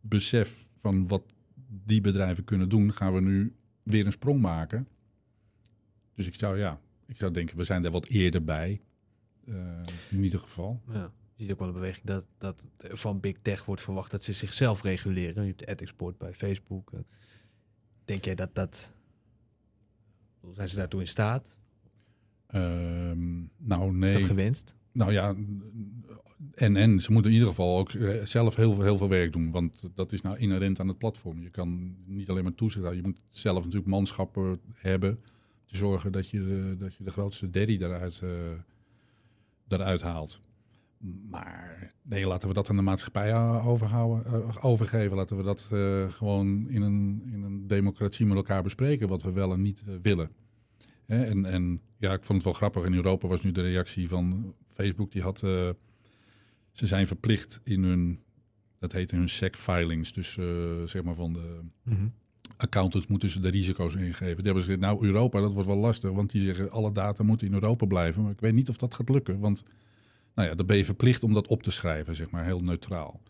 [0.00, 1.22] besef van wat
[1.84, 4.88] die bedrijven kunnen doen, gaan we nu weer een sprong maken.
[6.14, 8.80] Dus ik zou, ja, ik zou denken, we zijn er wat eerder bij.
[10.10, 10.80] In ieder geval.
[10.92, 11.12] Ja.
[11.38, 14.32] Je ziet ook wel een beweging dat, dat van Big Tech wordt verwacht dat ze
[14.32, 15.42] zichzelf reguleren.
[15.42, 16.92] Je hebt de ad-export bij Facebook.
[16.92, 17.00] Eh,
[18.04, 18.90] Denk jij dat dat...
[20.52, 21.56] Zijn ze daartoe in staat?
[22.46, 24.08] Ehm, nou, nee.
[24.08, 24.74] Is dat gewenst?
[24.92, 25.34] Nou ja,
[26.54, 29.32] en, en ze moeten in ieder geval ook eh, zelf heel veel, heel veel werk
[29.32, 29.50] doen.
[29.50, 31.42] Want dat is nou inherent aan het platform.
[31.42, 33.02] Je kan niet alleen maar toezicht houden.
[33.02, 35.20] Je moet zelf natuurlijk manschappen hebben.
[35.66, 38.30] Te zorgen dat je de, dat je de grootste daddy daaruit, eh,
[39.66, 40.42] daaruit haalt.
[41.30, 45.16] Maar nee, laten we dat aan de maatschappij eh, overhouden, eh, overgeven.
[45.16, 49.08] Laten we dat eh, gewoon in een, in een democratie met elkaar bespreken.
[49.08, 50.30] Wat we wel en niet willen.
[51.06, 52.84] Hè, en, en ja, ik vond het wel grappig.
[52.84, 55.12] In Europa was nu de reactie van Facebook.
[55.12, 55.76] Die had, ze
[56.72, 58.20] zijn verplicht in hun,
[58.78, 60.12] dat heet hun SEC-filings.
[60.12, 60.32] Dus
[60.84, 61.60] zeg maar van de
[62.56, 64.36] accountants moeten ze de risico's ingeven.
[64.36, 66.10] Die hebben ze gezegd, nou Europa, dat wordt wel lastig.
[66.10, 68.22] Want die zeggen, alle data moeten in Europa blijven.
[68.22, 69.38] Maar ik weet niet of dat gaat lukken.
[69.40, 69.64] Want
[70.38, 73.20] nou ja, dan ben je verplicht om dat op te schrijven, zeg maar, heel neutraal.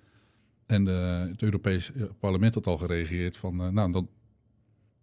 [0.66, 4.08] En eh, het Europees eh, parlement had al gereageerd van, eh, nou, dan,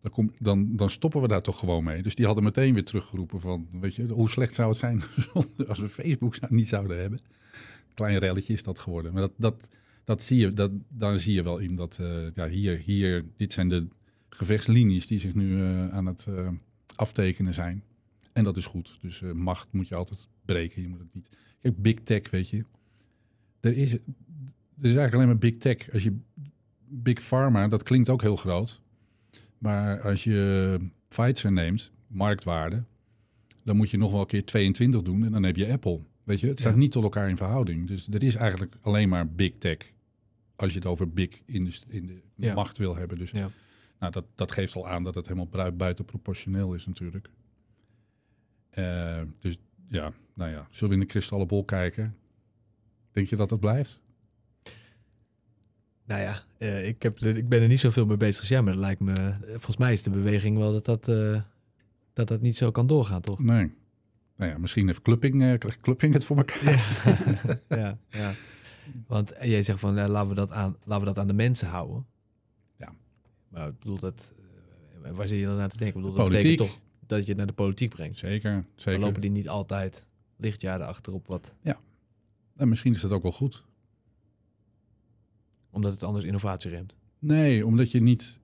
[0.02, 2.02] dan, dan, dan stoppen we daar toch gewoon mee.
[2.02, 5.02] Dus die hadden meteen weer teruggeroepen van, weet je, hoe slecht zou het zijn
[5.68, 7.20] als we Facebook zou- niet zouden hebben.
[7.94, 9.14] Klein relletje is dat geworden.
[9.14, 9.70] Maar dat, dat,
[10.04, 12.00] dat zie je, dat, daar zie je wel in dat,
[12.34, 13.88] ja, hier, hier, dit zijn de
[14.30, 16.28] gevechtslinies die zich nu aan het
[16.96, 17.84] aftekenen zijn.
[18.34, 18.98] En dat is goed.
[19.02, 20.82] Dus macht moet je altijd breken.
[20.82, 21.30] Je moet het niet.
[21.66, 22.66] Kijk, big tech, weet je.
[23.60, 24.00] Er is, er
[24.78, 25.92] is eigenlijk alleen maar big tech.
[25.94, 26.18] Als je
[26.88, 28.82] big pharma, dat klinkt ook heel groot.
[29.58, 32.84] Maar als je Pfizer neemt, marktwaarde,
[33.64, 36.00] dan moet je nog wel een keer 22 doen en dan heb je Apple.
[36.24, 36.80] Weet je, het staat Ja.
[36.80, 37.88] niet tot elkaar in verhouding.
[37.88, 39.78] Dus er is eigenlijk alleen maar big tech.
[40.56, 42.54] Als je het over big in de, in de Ja.
[42.54, 43.18] macht wil hebben.
[43.18, 43.50] Dus Ja.
[44.00, 47.30] nou, dat, dat geeft al aan dat het helemaal bui- buitenproportioneel is natuurlijk.
[48.70, 49.58] Eh, dus
[49.88, 52.16] ja, nou ja, zullen we in de kristallen bol kijken?
[53.12, 54.04] Denk je dat het blijft?
[56.06, 58.82] Nou ja, eh, ik, heb, ik ben er niet zoveel mee bezig jij, maar het
[58.82, 59.14] lijkt me...
[59.14, 61.42] eh, Volgens mij is de beweging wel dat dat, eh,
[62.14, 63.40] dat, dat niet zo kan doorgaan, toch?
[63.40, 63.74] Nee.
[64.38, 66.64] Nou ja, misschien heeft Clupping, krijgt Clupping het voor elkaar.
[67.80, 68.32] ja, ja.
[69.08, 71.68] Want eh, jij zegt van, laten, we dat aan, laten we dat aan de mensen
[71.68, 72.06] houden.
[72.78, 72.94] Ja.
[73.50, 74.34] Maar ik bedoel dat...
[75.12, 76.00] waar zit je dan aan te denken?
[76.00, 76.58] Ik bedoel, dat Politiek.
[76.58, 78.18] betekent toch dat je het naar de politiek brengt.
[78.18, 79.00] Zeker, Dan zeker.
[79.00, 80.06] lopen die niet altijd
[80.38, 81.56] lichtjaren achterop wat...
[82.56, 83.64] En misschien is dat ook wel goed.
[85.70, 86.96] Omdat het anders innovatie remt.
[87.20, 88.40] Nee, omdat je niet...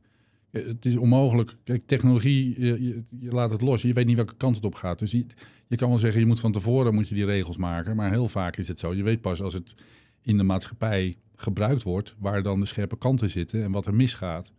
[0.50, 1.56] Het is onmogelijk.
[1.64, 3.82] Kijk, technologie, je, je, je laat het los.
[3.82, 5.00] Je weet niet welke kant het op gaat.
[5.00, 5.26] Dus je,
[5.68, 7.96] je kan wel zeggen, je moet van tevoren moet je die regels maken.
[7.96, 8.94] Maar heel vaak is het zo.
[8.94, 9.76] Je weet pas als het
[10.22, 12.16] in de maatschappij gebruikt wordt...
[12.20, 14.54] waar dan de scherpe kanten zitten en wat er misgaat.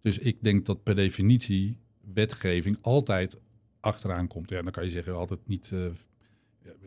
[0.00, 1.76] Dus ik denk dat per definitie
[2.14, 3.40] wetgeving altijd
[3.80, 4.50] achteraan komt.
[4.50, 5.72] Ja, dan kan je zeggen, altijd niet...
[5.72, 5.80] eh,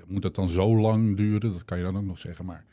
[0.07, 1.51] moet dat dan zo lang duren?
[1.51, 2.65] Dat kan je dan ook nog zeggen, maar...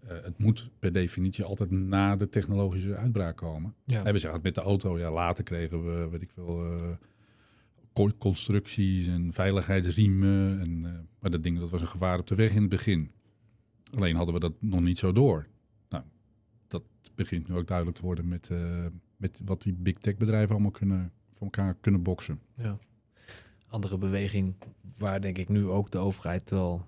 [0.00, 3.74] eh, het moet per definitie altijd na de technologische uitbraak komen.
[3.84, 4.02] Ja.
[4.02, 4.98] Hebben ze gehad met de auto.
[4.98, 6.90] Ja, later kregen we, weet ik veel, eh,
[7.92, 10.60] co- constructies en veiligheidsriemen.
[10.60, 10.80] En,
[11.20, 13.10] maar dat ding dat was een gevaar op de weg in het begin.
[13.96, 15.46] Alleen hadden we dat nog niet zo door.
[15.88, 16.04] Nou,
[16.66, 16.82] dat
[17.14, 18.50] begint nu ook duidelijk te worden met,
[19.16, 22.40] met wat die big tech bedrijven allemaal kunnen, voor elkaar kunnen boksen.
[22.54, 22.78] Ja.
[23.68, 24.54] Andere beweging
[24.96, 26.86] waar denk ik nu ook de overheid wel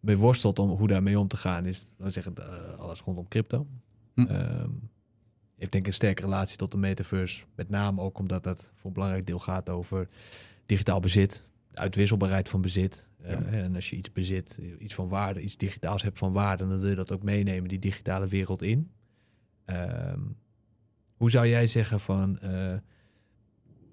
[0.00, 3.28] mee worstelt om hoe daarmee om te gaan, is laten we zeggen, eh, alles rondom
[3.28, 3.66] crypto.
[4.14, 4.20] Hm.
[4.20, 4.70] Ehm,
[5.56, 7.44] heeft denk ik een sterke relatie tot de metaverse.
[7.54, 10.08] Met name ook omdat dat voor een belangrijk deel gaat over
[10.66, 13.06] digitaal bezit, uitwisselbaarheid van bezit.
[13.22, 13.62] Eh.
[13.62, 16.88] En als je iets bezit, iets van waarde, iets digitaals hebt van waarde, dan wil
[16.88, 18.90] je dat ook meenemen die digitale wereld in.
[19.64, 20.20] Ehm,
[21.16, 22.76] hoe zou jij zeggen van eh,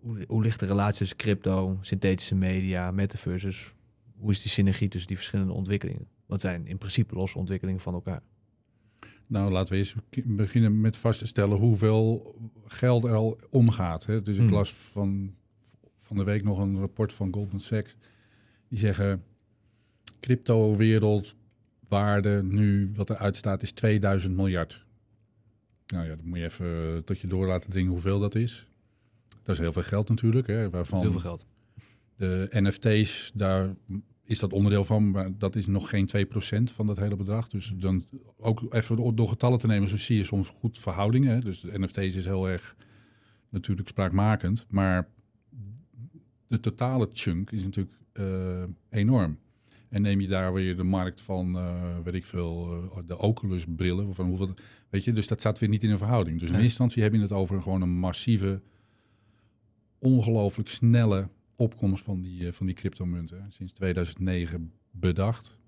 [0.02, 3.74] hoe, hoe ligt de relatie tussen crypto, synthetische media, metaverses?
[4.18, 6.08] Hoe is die synergie tussen die verschillende ontwikkelingen?
[6.26, 8.22] Wat zijn in principe losse ontwikkelingen van elkaar?
[9.28, 9.96] Nou, laten we eens
[10.26, 12.36] beginnen met vast te stellen hoeveel
[12.66, 14.06] geld er al omgaat.
[14.06, 14.22] Hè?
[14.22, 14.52] Dus ik Hmm.
[14.54, 15.36] las van,
[15.98, 17.96] van de week nog een rapport van Goldman Sachs.
[18.68, 19.24] Die zeggen,
[20.20, 21.36] crypto-wereld,
[21.88, 24.86] waarde nu, wat eruit staat, is 2000 miljard.
[25.88, 28.68] Nou ja, dan moet je even tot je door laten dringen hoeveel dat is.
[29.50, 30.48] Dat is heel veel geld natuurlijk.
[30.48, 31.46] Hè, waarvan Heel veel geld.
[32.16, 33.76] de NFT's, daar
[34.24, 37.48] is dat onderdeel van, maar dat is nog geen 2% van dat hele bedrag.
[37.48, 38.04] Dus dan
[38.38, 41.34] ook even door- getallen te nemen, zo zie je soms goed verhoudingen.
[41.34, 41.40] Hè.
[41.40, 42.76] Dus de NFT's is heel erg
[43.50, 45.08] natuurlijk spraakmakend, maar
[46.48, 49.38] de totale chunk is natuurlijk eh, enorm.
[49.90, 53.66] En neem je daar weer de markt van, eh, weet ik veel, eh, de Oculus
[53.76, 54.54] brillen, van hoeveel,
[54.90, 56.40] weet je, dus dat staat weer niet in een verhouding.
[56.40, 56.64] Dus in Nee.
[56.64, 58.62] eerste instantie heb je het over gewoon een massieve,
[60.00, 63.46] ongelooflijk snelle opkomst van die, eh, van die cryptomunten.
[63.50, 65.60] Sinds 2009 bedacht.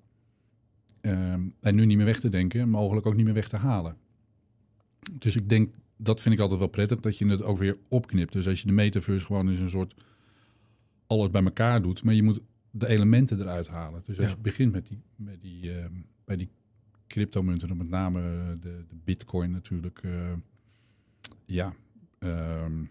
[1.02, 3.98] Ehm, en nu niet meer weg te denken, mogelijk ook niet meer weg te halen.
[5.20, 8.34] Dus ik denk, dat vind ik altijd wel prettig, dat je het ook weer opknipt.
[8.34, 9.94] Dus als je de metaverse gewoon eens een soort
[11.08, 12.40] alles bij elkaar doet, maar je moet
[12.72, 14.02] de elementen eruit halen.
[14.06, 14.36] Dus als Ja.
[14.36, 15.94] je begint met die, met die, ehm,
[16.26, 16.50] bij die
[17.08, 20.00] cryptomunten, dan met name eh, de, de bitcoin natuurlijk.
[20.04, 20.34] eh,
[21.46, 21.74] ja,
[22.20, 22.84] ehm,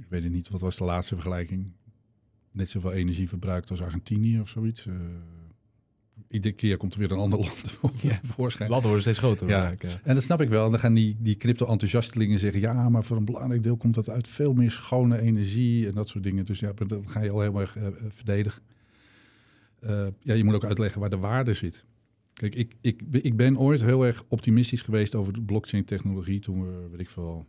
[0.00, 1.72] ik weet het niet, wat was de laatste vergelijking?
[2.50, 4.86] Net zoveel energie verbruikt als Argentinië of zoiets.
[4.86, 4.94] Eh,
[6.28, 7.38] iedere keer komt er weer een ander
[7.82, 8.20] land Ja.
[8.24, 8.68] voorschijn.
[8.68, 9.48] Landen worden steeds groter.
[9.48, 9.74] Ja.
[9.78, 10.00] ja.
[10.02, 10.64] En dat snap ik wel.
[10.64, 12.60] En dan gaan die, die crypto-enthousiastelingen zeggen...
[12.60, 15.86] ja, maar voor een belangrijk deel komt dat uit veel meer schone energie...
[15.86, 16.44] en dat soort dingen.
[16.44, 18.62] Dus ja, dat ga je al heel erg eh, eh, verdedigen.
[20.20, 21.84] Ja, je moet ook uitleggen waar de waarde zit.
[22.32, 25.14] Kijk, ik, ik, ik ben ooit heel erg optimistisch geweest...
[25.14, 26.40] over de blockchain-technologie...
[26.40, 27.46] toen we, weet ik veel,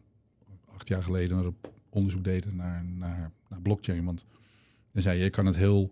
[0.65, 1.37] acht jaar geleden...
[1.37, 1.55] een
[1.89, 4.05] onderzoek deden naar, naar, naar blockchain.
[4.05, 4.25] Want
[4.91, 5.91] dan zei je, je kan het heel,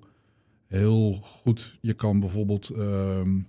[0.67, 1.77] heel goed...
[1.81, 2.69] je kan bijvoorbeeld...
[2.69, 3.39] ehm,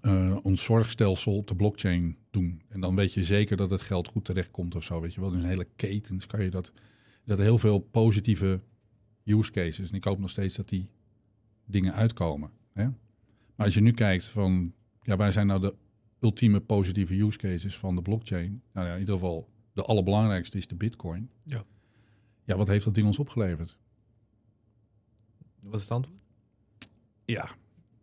[0.00, 2.62] eh, ons zorgstelsel op de blockchain doen.
[2.68, 5.00] En dan weet je zeker dat het geld goed terechtkomt of zo.
[5.00, 6.72] Weet je wel, dus een hele ketens kan je dat.
[7.24, 8.60] Zijn heel veel positieve
[9.24, 9.90] use cases.
[9.90, 10.90] En ik hoop nog steeds dat die
[11.64, 12.50] dingen uitkomen.
[12.72, 12.84] Hè?
[13.54, 14.72] Maar als je nu kijkt van,
[15.02, 15.74] ja, waar zijn nou de
[16.20, 18.62] ultieme positieve use cases van de blockchain?
[18.72, 21.30] Nou ja, in ieder geval de allerbelangrijkste is de bitcoin.
[21.42, 21.64] Ja.
[22.44, 23.78] Ja, wat heeft dat ding ons opgeleverd?
[25.60, 26.18] Wat is het antwoord?
[27.24, 27.48] ja,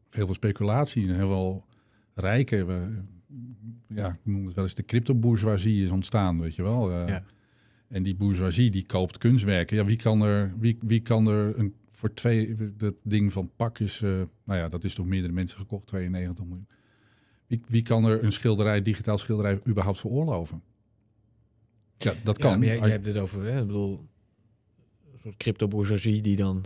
[0.10, 1.66] heel veel speculatie en heel veel
[2.14, 2.68] rijken.
[2.68, 3.04] We,
[3.88, 6.92] ja, ik noem het wel eens de crypto-bourgeoisie is ontstaan, weet je wel.
[6.92, 7.24] Eh, Ja.
[7.88, 9.78] En die bourgeoisie die koopt kunstwerken.
[9.78, 14.02] Ja, wie kan er, wie, wie kan er een, voor twee, dat ding van pakjes,
[14.02, 14.10] eh,
[14.44, 16.68] nou ja, dat is door meerdere mensen gekocht, 92 miljoen.
[17.48, 20.62] Wie, wie kan er een schilderij, digitaal schilderij, überhaupt veroorloven?
[21.98, 22.58] Ja, dat Ja, kan.
[22.60, 23.60] maar jij, Als- jij hebt het over, hè?
[23.62, 24.08] ik bedoel,
[25.14, 26.64] een soort crypto-bourgeoisie die dan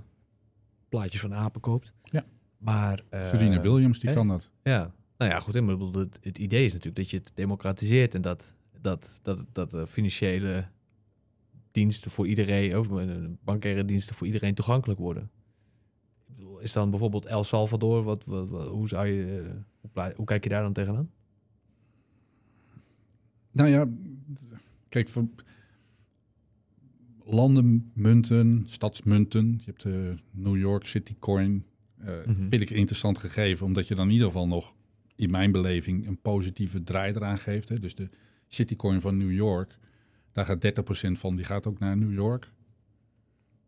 [0.90, 1.92] plaatjes van apen koopt.
[2.04, 2.26] Ja.
[2.58, 3.02] Maar...
[3.10, 4.16] eh, Serena Williams, die hè?
[4.16, 4.52] kan dat.
[4.64, 5.54] Ja, nou ja, goed.
[5.54, 8.56] hè, maar ik bedoel, het, het idee is natuurlijk dat je het democratiseert en dat,
[8.82, 10.68] dat, dat, dat eh, financiële
[11.72, 15.30] diensten voor iedereen, of eh, bankaire diensten voor iedereen toegankelijk worden.
[16.28, 19.52] Ik bedoel, is dan bijvoorbeeld El Salvador, wat, wat, wat- hoe, zou je, eh,
[19.94, 21.12] hoe, hoe kijk je daar dan tegenaan?
[23.52, 23.86] Nou ja,
[24.90, 25.28] kijk, voor
[27.24, 31.66] landenmunten, stadsmunten, je hebt de New York City Coin,
[31.98, 32.48] eh, Mhm.
[32.50, 34.76] vind ik interessant gegeven, omdat je dan in ieder geval nog,
[35.16, 37.70] in mijn beleving, een positieve draai eraan geeft.
[37.70, 37.80] Hè.
[37.80, 38.10] Dus de
[38.48, 39.78] City Coin van New York,
[40.32, 42.52] daar gaat 30% van, die gaat ook naar New York.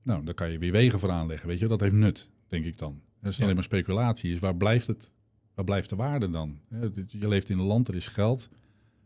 [0.03, 2.77] Nou, daar kan je weer wegen voor aanleggen, weet je, dat heeft nut, denk ik
[2.77, 3.01] dan.
[3.19, 3.43] Dat is Ja.
[3.43, 5.11] alleen maar speculatie, is waar blijft het,
[5.53, 6.59] waar blijft de waarde dan?
[7.07, 8.49] Je leeft in een land, er is geld,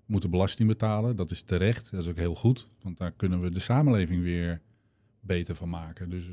[0.06, 1.16] moeten belasting betalen.
[1.16, 1.92] Dat is terecht.
[1.92, 2.70] Dat is ook heel goed.
[2.82, 4.62] Want daar kunnen we de samenleving weer
[5.20, 6.10] beter van maken.
[6.10, 6.30] Dus,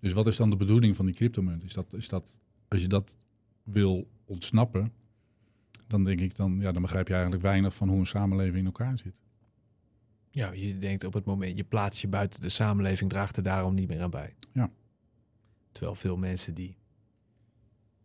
[0.00, 1.64] dus wat is dan de bedoeling van die cryptomunt?
[1.64, 2.38] Is dat, is dat
[2.68, 3.16] als je dat
[3.62, 4.92] wil ontsnappen,
[5.86, 8.64] dan denk ik dan, ja, dan begrijp je eigenlijk weinig van hoe een samenleving in
[8.64, 9.20] elkaar zit.
[10.30, 13.74] Ja, je denkt op het moment, je plaatst je buiten de samenleving, draagt er daarom
[13.74, 14.34] niet meer aan bij.
[14.52, 14.70] Ja.
[15.72, 16.76] Terwijl veel mensen die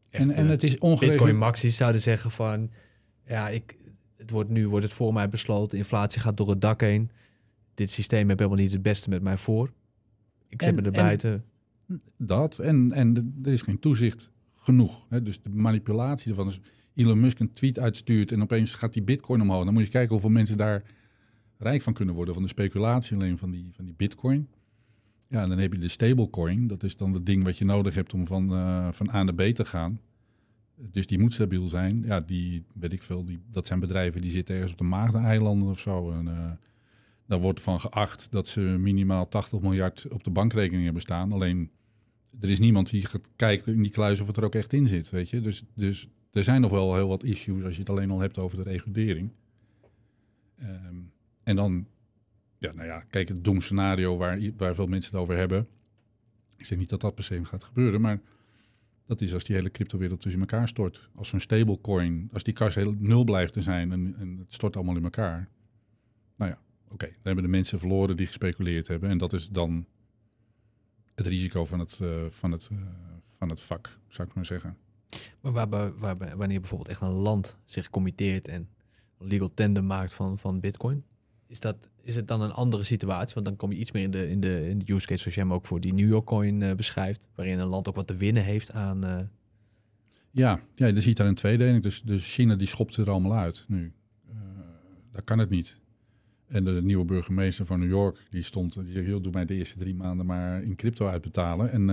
[0.09, 1.31] echt, En, en eh, het is Bitcoin ongeregeld.
[1.31, 2.71] Maxis zouden zeggen van...
[3.25, 3.77] Ja, ik,
[4.23, 5.77] het wordt nu wordt het voor mij besloten.
[5.77, 7.11] Inflatie gaat door het dak heen.
[7.73, 9.71] Dit systeem heeft helemaal niet het beste met mij voor.
[10.47, 11.43] Ik zet En- me er buiten.
[12.17, 15.05] Dat en, en er is geen toezicht genoeg.
[15.09, 15.21] Hè?
[15.21, 16.45] Dus de manipulatie ervan.
[16.45, 16.59] Als
[16.93, 19.63] Elon Musk een tweet uitstuurt en opeens gaat die bitcoin omhoog.
[19.63, 20.83] Dan moet je kijken hoeveel mensen daar
[21.57, 22.33] rijk van kunnen worden.
[22.33, 24.47] Van de speculatie alleen van die, van die bitcoin.
[25.27, 26.67] Ja, en dan heb je de stablecoin.
[26.67, 29.35] Dat is dan het ding wat je nodig hebt om van, uh, van A naar
[29.35, 29.99] B te gaan.
[30.75, 32.03] Dus die moet stabiel zijn.
[32.05, 35.69] Ja, die, weet ik veel, die, dat zijn bedrijven die zitten ergens op de Maagdeneilanden
[35.69, 36.11] of zo.
[36.11, 36.51] En, uh,
[37.25, 41.31] daar wordt van geacht dat ze minimaal 80 miljard op de bankrekening hebben staan.
[41.31, 41.71] Alleen,
[42.41, 44.87] er is niemand die gaat kijken in die kluis of het er ook echt in
[44.87, 45.41] zit, weet je.
[45.41, 48.37] Dus, dus er zijn nog wel heel wat issues als je het alleen al hebt
[48.37, 49.31] over de regulering.
[50.61, 51.11] Um,
[51.43, 51.87] en dan,
[52.57, 55.67] ja, nou ja, kijk, het doemscenario waar, waar veel mensen het over hebben.
[56.57, 58.21] Ik zeg niet dat dat per se gaat gebeuren, maar
[59.05, 61.09] dat is als die hele cryptowereld tussen elkaar stort.
[61.15, 64.75] Als zo'n stablecoin, als die kas heel nul blijft te zijn en, en het stort
[64.75, 65.49] allemaal in elkaar.
[66.35, 69.09] Nou ja, oké, dan hebben de mensen verloren die gespeculeerd hebben.
[69.09, 69.85] En dat is dan
[71.15, 72.79] het risico van het, uh, van het, uh,
[73.37, 74.77] van het vak, zou ik maar zeggen.
[75.41, 78.69] Maar waar, waar, wanneer bijvoorbeeld echt een land zich committeert en
[79.17, 81.03] legal tender maakt van, van bitcoin,
[81.47, 83.33] is, dat, is het dan een andere situatie?
[83.33, 85.35] Want dan kom je iets meer in de, in de, in de use case zoals
[85.35, 87.27] jij hem ook voor die New York coin uh, beschrijft.
[87.35, 89.05] Waarin een land ook wat te winnen heeft aan...
[89.05, 89.19] Uh...
[90.31, 91.83] Ja, ja, je ziet daar een tweedeling.
[91.83, 93.93] Dus, dus China die schopt er allemaal uit nu.
[94.29, 94.35] Uh,
[95.11, 95.81] dat kan het niet.
[96.47, 99.77] En de nieuwe burgemeester van New York, die stond, die zegt, doe mij de eerste
[99.77, 101.71] drie maanden maar in crypto uitbetalen.
[101.71, 101.85] En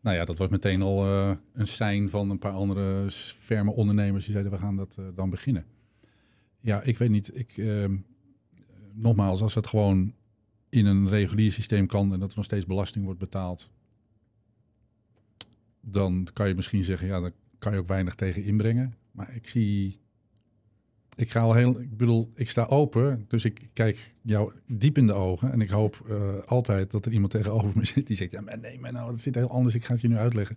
[0.00, 1.06] nou ja, dat was meteen al
[1.52, 5.64] een sein van een paar andere ferme ondernemers die zeiden, we gaan dat dan beginnen.
[6.60, 7.38] Ja, ik weet niet.
[7.38, 7.96] Ik, ehm,
[8.94, 10.14] nogmaals, als het gewoon
[10.68, 13.70] in een regulier systeem kan en dat er nog steeds belasting wordt betaald,
[15.80, 18.94] dan kan je misschien zeggen, ja, daar kan je ook weinig tegen inbrengen.
[19.10, 20.00] Maar ik zie,
[21.16, 25.06] ik ga al heel, ik bedoel, ik sta open, dus ik kijk jou diep in
[25.06, 28.30] de ogen en ik hoop uh, altijd dat er iemand tegenover me zit die zegt,
[28.30, 30.56] ja, maar nee, maar nou, dat zit heel anders, ik ga het je nu uitleggen.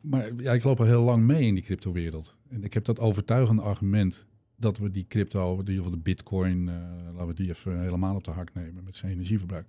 [0.00, 2.36] Maar ja, ik loop al heel lang mee in die cryptowereld.
[2.48, 4.26] En ik heb dat overtuigende argument
[4.62, 6.74] dat we die crypto, die, of de bitcoin, uh,
[7.12, 9.66] laten we die even helemaal op de hak nemen met zijn energieverbruik,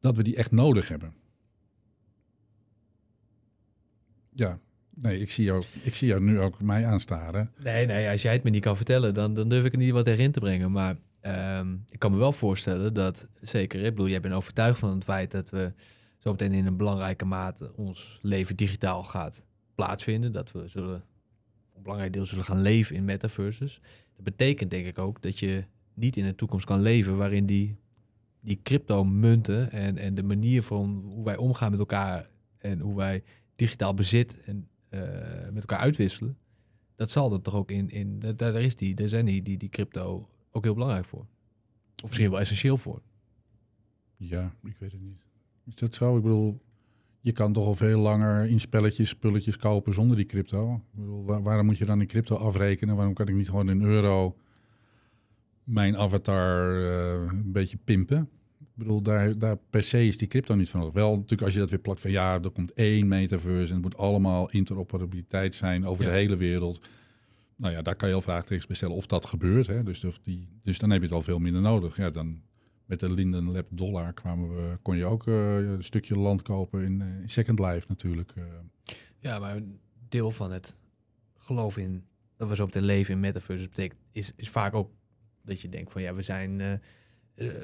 [0.00, 1.14] dat we die echt nodig hebben.
[4.32, 4.58] Ja,
[4.94, 7.52] nee, ik zie jou, ik zie jou nu ook mij aanstaren.
[7.62, 9.92] Nee, nee, als jij het me niet kan vertellen, dan, dan durf ik er niet
[9.92, 10.72] wat erin te brengen.
[10.72, 10.96] Maar
[11.58, 15.04] um, ik kan me wel voorstellen dat, zeker, ik bedoel, jij bent overtuigd van het
[15.04, 15.72] feit dat we
[16.18, 19.44] zo meteen in een belangrijke mate ons leven digitaal gaat
[19.74, 20.32] plaatsvinden.
[20.32, 21.04] Dat we zullen
[21.82, 23.80] belangrijk deel zullen gaan leven in metaverses.
[24.14, 25.64] Dat betekent denk ik ook dat je
[25.94, 27.76] niet in een toekomst kan leven waarin die,
[28.40, 33.22] die crypto-munten en, en de manier van hoe wij omgaan met elkaar en hoe wij
[33.56, 35.00] digitaal bezit en uh,
[35.52, 36.38] met elkaar uitwisselen,
[36.96, 39.58] dat zal er toch ook in, in daar, daar is die, daar zijn die, die,
[39.58, 41.26] die crypto ook heel belangrijk voor.
[42.02, 43.02] Of misschien wel essentieel voor.
[44.16, 45.24] Ja, ik weet het niet.
[45.66, 46.16] Is dat zo?
[46.16, 46.60] Ik bedoel,
[47.20, 50.74] je kan toch al veel langer in spelletjes spulletjes kopen zonder die crypto.
[50.74, 52.96] Ik bedoel, waarom moet je dan in crypto afrekenen?
[52.96, 54.36] Waarom kan ik niet gewoon in euro
[55.64, 58.28] mijn avatar uh, een beetje pimpen?
[58.60, 60.94] Ik bedoel, daar, daar per se is die crypto niet van nodig.
[60.94, 63.82] Wel natuurlijk als je dat weer plakt van ja, er komt één metaverse en het
[63.82, 66.10] moet allemaal interoperabiliteit zijn over ja.
[66.10, 66.80] de hele wereld.
[67.56, 69.66] Nou ja, daar kan je al vraagtekens bij stellen of dat gebeurt.
[69.66, 69.82] Hè?
[69.82, 71.96] Dus, of die, dus dan heb je het al veel minder nodig.
[71.96, 72.40] Ja, dan
[72.90, 76.84] met de Linden Lab dollar kwamen we, kon je ook uh, een stukje land kopen
[76.84, 78.32] in, uh, in Second Life natuurlijk.
[78.38, 78.44] Uh.
[79.18, 80.76] Ja, maar een deel van het
[81.36, 82.04] geloof in
[82.36, 84.90] dat we zo de leven in metaverse betekent, is, is vaak ook
[85.42, 86.80] dat je denkt van ja, we zijn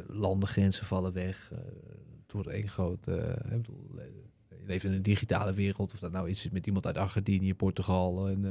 [0.07, 1.53] landengrenzen vallen weg.
[2.23, 3.05] het wordt één groot.
[3.05, 4.01] bedoel,
[4.49, 7.55] je leeft in een digitale wereld, of dat nou iets is met iemand uit Argentinië,
[7.55, 8.45] Portugal en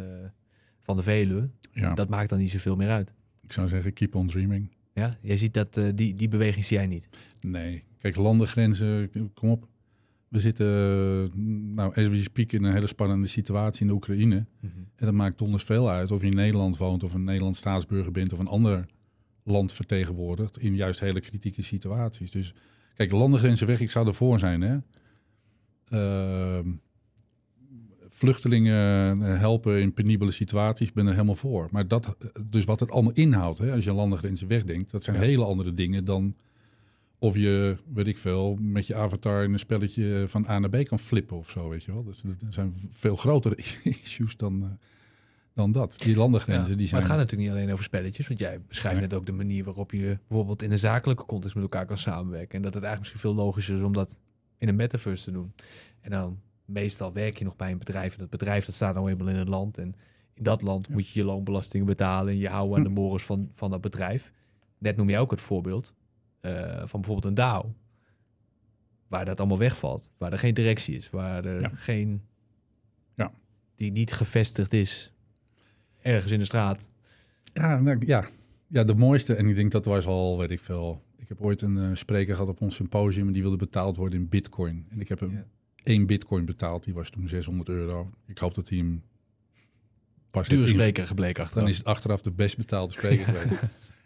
[0.81, 1.49] van de Veluwe.
[1.71, 1.93] Ja.
[1.93, 3.13] Dat maakt dan niet zoveel meer uit.
[3.41, 4.69] Ik zou zeggen, keep on dreaming.
[4.95, 7.07] Ja, jij ziet dat, uh, die, die beweging zie jij niet.
[7.41, 9.67] Nee, kijk, landengrenzen, kom op.
[10.27, 10.65] We zitten,
[11.73, 14.35] nou, as we speak, in een hele spannende situatie in de Oekraïne.
[14.35, 14.87] Mm -hmm.
[14.95, 18.11] En dat maakt donders veel uit of je in Nederland woont of een Nederlands staatsburger
[18.11, 18.85] bent of een ander
[19.43, 22.31] land vertegenwoordigt in juist hele kritieke situaties.
[22.31, 22.53] Dus
[22.93, 24.77] kijk, landengrenzen weg, ik zou ervoor zijn, hè.
[25.93, 26.65] Uh,
[28.15, 31.67] vluchtelingen eh, helpen in penibele situaties, ben er helemaal voor.
[31.71, 32.15] Maar dat,
[32.49, 36.05] dus wat het allemaal inhoudt, hè, als je landengrenzen wegdenkt, dat zijn hele andere dingen
[36.05, 36.35] dan
[37.19, 40.87] of je, weet ik veel, met je avatar in een spelletje van A naar B
[40.87, 42.03] kan flippen of zo, weet je wel.
[42.03, 43.55] Dus er zijn veel grotere
[44.03, 44.69] issues dan, uh,
[45.53, 45.97] dan dat.
[45.99, 47.01] Die landengrenzen, ja, die zijn...
[47.01, 49.63] Maar het gaat natuurlijk niet alleen over spelletjes, want jij beschrijft net ook de manier
[49.63, 52.55] waarop je bijvoorbeeld in een zakelijke context met elkaar kan samenwerken.
[52.55, 54.17] En dat het eigenlijk misschien veel logischer is om dat
[54.57, 55.53] in een metaverse te doen.
[56.01, 58.13] En dan meestal werk je nog bij een bedrijf.
[58.13, 59.77] En dat bedrijf dat staat nou eenmaal in een land.
[59.77, 59.95] En
[60.33, 62.33] in dat land moet je je loonbelastingen betalen.
[62.33, 62.95] En je houden aan de hm.
[62.95, 64.31] morgens van, van dat bedrijf.
[64.77, 65.93] Net noem je ook het voorbeeld
[66.41, 67.73] uh, van bijvoorbeeld een DAO.
[69.07, 70.09] Waar dat allemaal wegvalt.
[70.17, 71.09] Waar er geen directie is.
[71.09, 72.21] Waar er geen
[73.75, 75.13] die niet gevestigd is
[76.01, 76.89] ergens in de straat.
[77.53, 78.25] Ja, nou, ja.
[78.67, 79.35] ja, de mooiste.
[79.35, 81.03] En ik denk dat was al, weet ik veel.
[81.17, 84.19] Ik heb ooit een eh, spreker gehad op ons symposium en die wilde betaald worden
[84.19, 84.85] in bitcoin.
[84.89, 85.45] En ik heb hem Ja.
[85.87, 86.83] Één bitcoin betaald.
[86.83, 88.11] Die was toen 600 euro.
[88.27, 89.03] Ik hoop dat hij hem
[90.31, 91.63] pas Dure spreker gebleken achteraf.
[91.63, 93.61] Dan is het achteraf de best betaalde spreker geweest.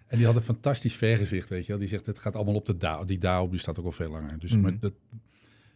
[0.07, 1.79] En die had een fantastisch vergezicht, weet je wel.
[1.79, 3.05] Die zegt, het gaat allemaal op de DAO.
[3.05, 4.39] Die DAO die staat ook al veel langer.
[4.39, 4.61] Dus, Mhm.
[4.61, 4.93] maar dat,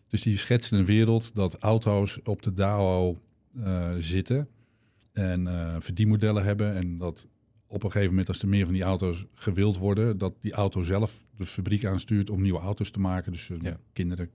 [0.08, 3.20] dus die schetste een wereld dat auto's op de DAO
[3.64, 4.48] eh, zitten.
[5.14, 6.76] En eh, verdienmodellen hebben.
[6.76, 7.28] En dat
[7.68, 10.18] op een gegeven moment, als er meer van die auto's gewild worden...
[10.18, 13.32] dat die auto zelf de fabriek aanstuurt om nieuwe auto's te maken.
[13.32, 13.78] Dus eh, Ja.
[13.94, 14.30] kinderen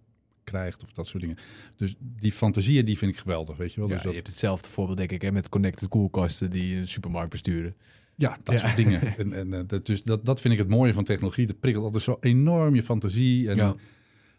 [0.48, 1.36] krijgt of dat soort dingen.
[1.76, 3.88] Dus die fantasieën, die vind ik geweldig, weet je wel.
[3.88, 6.86] Ja, dus dat, Je hebt hetzelfde voorbeeld, denk ik, hè, met connected koelkasten die een
[6.86, 7.74] supermarkt besturen.
[8.14, 8.60] Ja, dat Ja.
[8.60, 9.00] soort dingen.
[9.18, 11.46] En, en, eh, dat, dus dat, dat vind ik het mooie van technologie.
[11.46, 13.48] Dat prikkelt altijd zo enorm je fantasie.
[13.50, 13.74] En, Ja.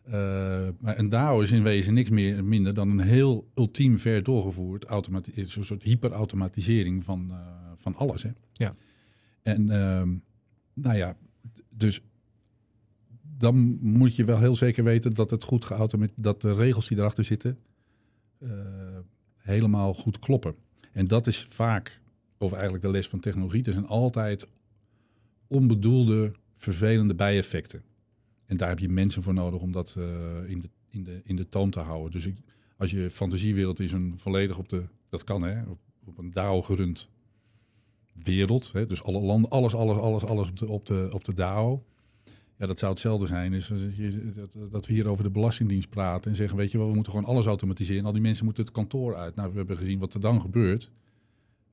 [0.03, 4.85] eh, een DAO is in wezen niks meer, minder dan een heel ultiem ver doorgevoerd
[4.85, 7.37] automati- is een soort hyperautomatisering van, eh,
[7.77, 8.23] van alles.
[8.23, 8.29] Hè?
[8.53, 8.75] Ja.
[9.41, 10.09] En ehm,
[10.73, 11.17] nou ja,
[11.69, 12.01] dus
[13.39, 16.97] dan moet je wel heel zeker weten dat het goed geautomatiseerd, dat de regels die
[16.97, 17.59] erachter zitten
[18.39, 18.51] eh,
[19.35, 20.55] helemaal goed kloppen.
[20.91, 22.01] En dat is vaak,
[22.37, 24.47] of eigenlijk de les van technologie, er zijn altijd
[25.47, 27.83] onbedoelde, vervelende bijeffecten.
[28.45, 31.35] En daar heb je mensen voor nodig om dat eh, in, de, in, de, in
[31.35, 32.11] de toon te houden.
[32.11, 32.37] Dus ik,
[32.77, 36.61] als je fantasiewereld is een volledig op de, dat kan hè, op, op een DAO
[36.61, 37.09] gerund
[38.13, 38.71] wereld.
[38.71, 41.83] Hè, dus alle landen, alles, alles, alles, alles op de, op de, op de DAO.
[42.59, 43.53] Ja, dat zou hetzelfde zijn.
[43.53, 44.31] Is je,
[44.71, 47.27] dat, we hier over de Belastingdienst praten en zeggen, weet je wel, we moeten gewoon
[47.27, 48.05] alles automatiseren.
[48.05, 49.35] Al die mensen moeten het kantoor uit.
[49.35, 50.91] Nou, we hebben gezien wat er dan gebeurt.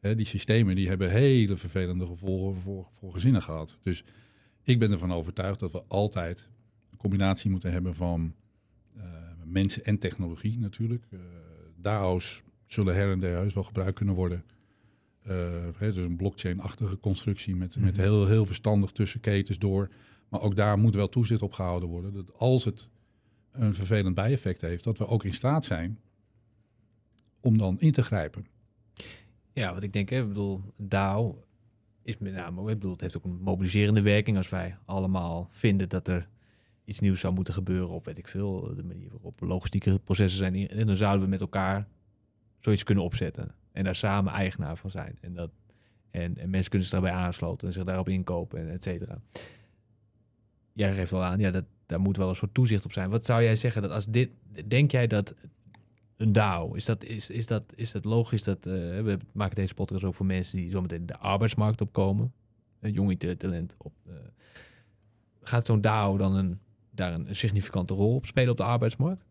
[0.01, 3.79] Hè, die systemen die hebben hele vervelende gevolgen voor, voor gezinnen gehad.
[3.83, 4.05] Dus
[4.63, 6.51] ik ben ervan overtuigd dat we altijd
[6.91, 8.35] een combinatie moeten hebben van
[8.97, 9.03] eh,
[9.45, 11.05] mensen en technologie natuurlijk.
[11.11, 11.19] Eh
[11.81, 14.45] DAO's zullen her en der heus wel gebruikt kunnen worden.
[15.23, 15.35] Eh,
[15.77, 18.03] hè, dus een blockchain-achtige constructie met, met Mhm.
[18.03, 19.89] heel, heel verstandig tussen ketens door.
[20.29, 22.13] Maar ook daar moet wel toezicht op gehouden worden.
[22.13, 22.91] Dat als het
[23.53, 26.01] een vervelend bijeffect heeft, dat we ook in staat zijn
[27.41, 28.47] om dan in te grijpen.
[29.53, 31.45] Ja, wat ik denk, hè, ik bedoel, DAO
[32.03, 35.89] is met name, ik bedoel, het heeft ook een mobiliserende werking als wij allemaal vinden
[35.89, 36.29] dat er
[36.85, 40.69] iets nieuws zou moeten gebeuren op, weet ik veel, de manier waarop logistieke processen zijn.
[40.69, 41.89] En dan zouden we met elkaar
[42.61, 45.19] zoiets kunnen opzetten en daar samen eigenaar van zijn.
[45.21, 45.51] En, dat,
[46.11, 49.21] en, en mensen kunnen zich daarbij aansloten en zich daarop inkopen en et cetera.
[50.77, 53.11] Jij geeft wel aan, ja, dat, daar moet wel een soort toezicht op zijn.
[53.11, 54.31] Wat zou jij zeggen dat als dit,
[54.67, 55.35] denk jij dat
[56.17, 56.75] een DAO.
[56.75, 58.43] Is dat, is, is dat, is dat logisch?
[58.43, 62.33] Dat, eh, we maken deze podcast ook voor mensen die zometeen de arbeidsmarkt opkomen.
[62.81, 63.93] Een jong IT-talent op.
[64.07, 64.13] eh,
[65.43, 66.59] gaat zo'n DAO dan een,
[66.91, 69.25] daar een, significante rol op spelen op de arbeidsmarkt?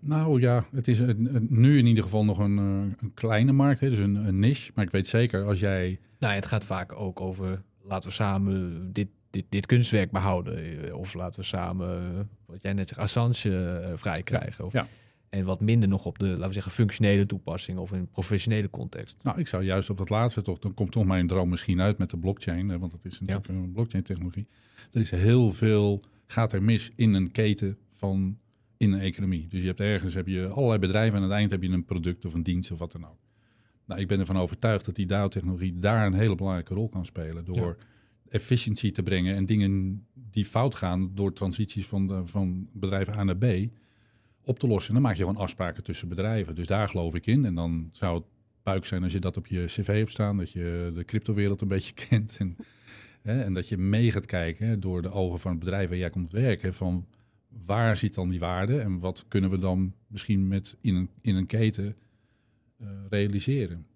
[0.00, 3.52] Nou ja, het is een, een- nu in ieder geval nog een, eh, een kleine
[3.52, 4.72] markt, hè, dus een, een niche.
[4.74, 5.84] Maar ik weet zeker, als jij
[6.18, 10.84] Nou, ja, het gaat vaak ook over laten we samen dit, dit, dit kunstwerk behouden.
[10.84, 14.64] Eh, Of laten we samen, eh, wat jij net zegt, Assange eh, vrij krijgen.
[14.64, 14.86] Of, Ja.
[15.28, 18.70] En wat minder nog op de, laten we zeggen, functionele toepassing of in een professionele
[18.70, 19.20] context.
[19.22, 21.98] Nou, ik zou juist op dat laatste toch, dan komt toch mijn droom misschien uit
[21.98, 24.46] met de blockchain, want het is natuurlijk een blockchain-technologie.
[24.92, 28.38] Er is heel veel, gaat er mis in een keten van,
[28.76, 29.46] in een economie.
[29.48, 31.84] Dus je hebt ergens heb je allerlei bedrijven en aan het eind heb je een
[31.84, 33.18] product of een dienst of wat dan ook.
[33.86, 37.44] Nou, ik ben ervan overtuigd dat die DAO-technologie daar een hele belangrijke rol kan spelen
[37.44, 37.76] door
[38.34, 43.24] efficiëntie te brengen en dingen die fout gaan door transities van, de, van bedrijf A
[43.24, 43.44] naar B
[44.42, 44.92] op te lossen.
[44.92, 46.54] Dan maak je gewoon afspraken tussen bedrijven.
[46.54, 47.44] Dus daar geloof ik in.
[47.44, 48.24] En dan zou het
[48.62, 51.68] puik zijn als je dat op je cv hebt staan, dat je de cryptowereld een
[51.68, 52.36] beetje kent.
[52.38, 52.56] En,
[53.22, 56.10] hè, en dat je mee gaat kijken door de ogen van het bedrijf waar jij
[56.10, 56.74] komt werken.
[56.74, 57.06] Van
[57.48, 61.36] waar zit dan die waarde en wat kunnen we dan misschien met in een, in
[61.36, 61.96] een keten
[62.76, 63.86] eh, realiseren.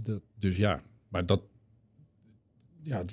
[0.00, 1.42] Dat, dus ja, maar dat.
[2.82, 3.04] Ja,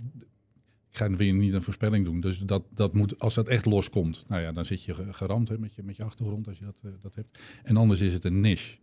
[0.91, 2.19] ik ga weer niet een voorspelling doen.
[2.19, 5.49] Dus dat, dat moet, als dat echt loskomt, nou ja, dan zit je ge- geramd
[5.49, 7.39] hè, met, je, met je achtergrond als je dat, eh, dat hebt.
[7.63, 8.77] En anders is het een niche.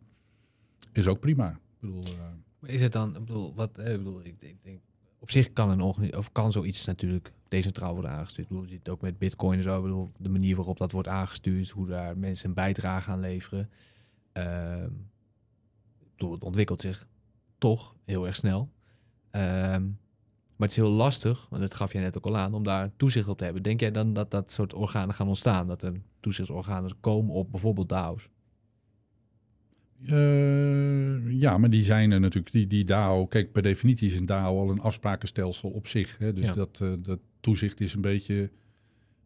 [0.92, 1.50] Is ook prima.
[1.50, 4.80] Ik bedoel, eh, Is het dan, ik bedoel, wat, eh, ik bedoel, ik, denk,
[5.18, 8.46] op zich kan een organi- of kan zoiets natuurlijk decentraal worden aangestuurd.
[8.48, 9.76] Ik bedoel, je ziet ook met Bitcoin en zo.
[9.76, 13.70] Ik bedoel, de manier waarop dat wordt aangestuurd, hoe daar mensen een bijdrage aan leveren.
[16.00, 17.06] Ik bedoel, het ontwikkelt zich
[17.58, 18.70] toch heel erg snel.
[19.30, 19.88] Ehm,
[20.58, 22.90] maar het is heel lastig, want dat gaf jij net ook al aan, om daar
[22.96, 23.62] toezicht op te hebben.
[23.62, 25.66] Denk jij dan dat dat soort organen gaan ontstaan?
[25.66, 28.28] Dat er toezichtsorganen komen op bijvoorbeeld DAO's?
[30.06, 32.52] Eh, ja, maar die zijn er natuurlijk.
[32.52, 36.18] Die, die DAO, kijk, per definitie is een DAO al een afsprakenstelsel op zich.
[36.18, 36.32] Hè?
[36.32, 36.54] Dus Ja.
[36.54, 38.50] dat, eh, dat toezicht is een beetje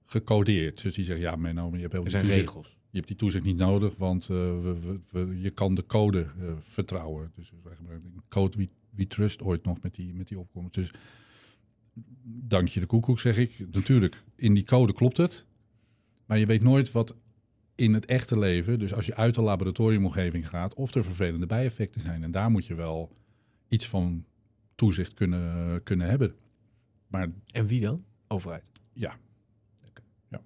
[0.04, 0.82] gecodeerd.
[0.82, 2.76] Dus die zeggen, ja, Menno, je hebt heel veel regels.
[2.90, 6.26] Je hebt die toezicht niet nodig, want uh, we, we, we, je kan de code
[6.60, 7.32] vertrouwen.
[7.34, 10.74] Dus wij gebruiken code we, we trust ooit nog met die, met die opkomst.
[10.74, 10.92] Dus
[12.24, 13.66] dank je de koekoek, zeg ik.
[13.72, 15.46] Natuurlijk, in die code klopt het.
[16.26, 17.16] Maar je weet nooit wat
[17.74, 22.00] in het echte leven, dus als je uit de laboratoriumomgeving gaat, of er vervelende bijeffecten
[22.00, 22.22] zijn.
[22.22, 23.16] En daar moet je wel
[23.68, 24.24] iets van
[24.74, 26.34] toezicht kunnen, kunnen hebben.
[27.06, 28.04] Maar, en wie dan?
[28.28, 28.64] Overheid?
[28.92, 29.18] Ja.
[29.88, 30.04] Okay.
[30.28, 30.42] ja.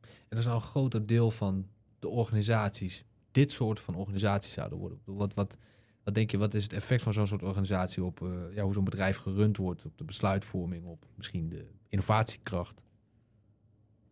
[0.00, 1.66] En dat is nou een groter deel van
[1.98, 4.98] de organisaties, dit soort van organisaties zouden worden.
[5.04, 5.58] Wat, wat,
[6.04, 8.74] wat denk je, wat is het effect van zo'n soort organisatie op uh, ja, hoe
[8.74, 12.82] zo'n bedrijf gerund wordt, op de besluitvorming, op misschien de innovatiekracht?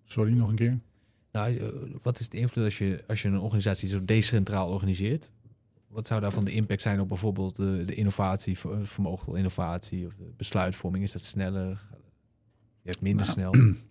[0.05, 0.79] Sorry, nog een keer?
[1.33, 1.69] Nou, uh,
[2.03, 5.31] wat is de invloed als je, als je een organisatie zo decentraal organiseert?
[5.89, 10.15] Wat zou daarvan de impact zijn op bijvoorbeeld de, de innovatie, vermogen tot innovatie of
[10.15, 11.05] de besluitvorming?
[11.05, 11.87] Is dat sneller?
[12.83, 13.53] Je hebt minder Nou, snel?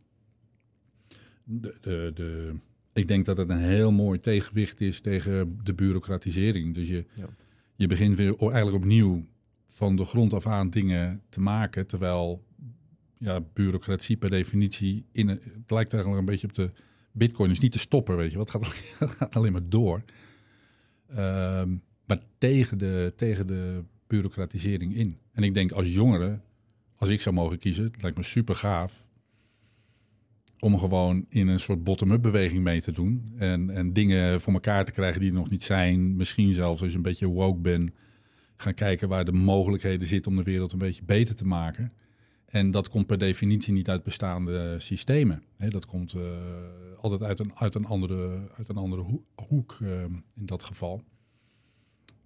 [1.49, 2.55] De, de, de,
[2.93, 6.73] ik denk dat het een heel mooi tegenwicht is tegen de bureaucratisering.
[6.73, 7.29] Dus je, Ja.
[7.77, 9.25] Je begint weer eigenlijk opnieuw
[9.67, 12.45] van de grond af aan dingen te maken, terwijl
[13.17, 16.69] ja, bureaucratie per definitie in het lijkt eigenlijk een beetje op de
[17.11, 18.67] bitcoin is niet te stoppen, weet je, wat gaat,
[18.99, 20.01] het gaat alleen maar door.
[21.07, 21.75] Ehm,
[22.05, 25.17] maar tegen de, tegen de bureaucratisering in.
[25.31, 26.39] En ik denk als jongere,
[26.95, 29.06] als ik zou mogen kiezen, het lijkt me super gaaf
[30.59, 33.33] om gewoon in een soort bottom-up beweging mee te doen.
[33.37, 36.15] En, en dingen voor elkaar te krijgen die er nog niet zijn.
[36.15, 37.91] Misschien zelfs als je een beetje woke bent,
[38.55, 41.93] gaan kijken waar de mogelijkheden zitten om de wereld een beetje beter te maken.
[42.45, 45.43] En dat komt per definitie niet uit bestaande systemen.
[45.57, 46.21] Dat komt eh,
[46.97, 50.03] altijd uit een, uit een andere, uit een andere hoe- hoek eh,
[50.33, 51.03] in dat geval.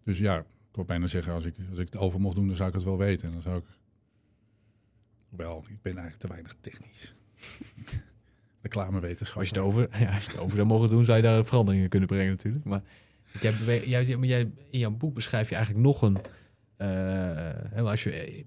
[0.04, 2.56] Dus ja, ik wil bijna zeggen, als ik, als ik het over mocht doen, dan
[2.56, 3.28] zou ik het wel weten.
[3.28, 3.66] En dan zou ik...
[5.30, 7.16] Wel, ik ben eigenlijk te weinig technisch.
[8.62, 9.38] Reclamewetenschap.
[9.40, 11.46] Als je het over, ja, als je het over zou mogen doen, zou je daar
[11.46, 12.66] veranderingen kunnen brengen natuurlijk.
[12.66, 12.82] Maar
[13.40, 16.18] jij, jij, maar jij, in jouw boek beschrijf je eigenlijk nog een...
[16.78, 18.44] eh, als je eh,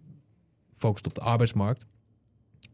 [0.72, 1.86] focust op de arbeidsmarkt,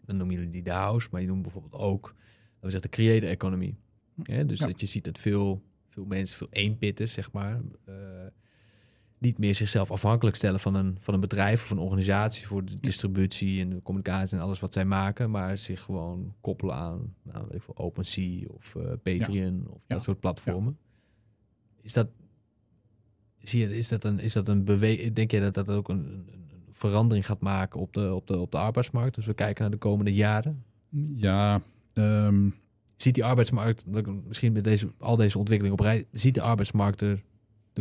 [0.06, 2.14] dan noemen jullie die de house, maar je noemt bijvoorbeeld ook,
[2.60, 3.76] we zeggen, de creator economy.
[4.22, 4.66] Hè, dus Ja.
[4.66, 7.94] dat je ziet dat veel, veel mensen, veel eenpitters, zeg maar, eh,
[9.20, 12.80] niet meer zichzelf afhankelijk stellen van een, van een bedrijf of een organisatie voor de
[12.80, 17.44] distributie en de communicatie en alles wat zij maken, maar zich gewoon koppelen aan nou,
[17.46, 19.94] weet ik veel, OpenSea of eh, Patreon of Ja.
[19.94, 20.78] dat soort platformen.
[21.82, 22.08] Is dat,
[23.38, 25.14] zie je, is dat een, is dat een beweging?
[25.14, 28.50] Denk je dat dat ook een, een verandering gaat maken op de, op, de, op
[28.50, 29.14] de arbeidsmarkt?
[29.14, 30.64] Dus we kijken naar de komende jaren.
[31.12, 31.62] Ja,
[31.92, 32.48] ehm,
[32.96, 33.86] Ziet die arbeidsmarkt,
[34.26, 37.22] misschien met deze, al deze ontwikkelingen op rij, ziet de arbeidsmarkt er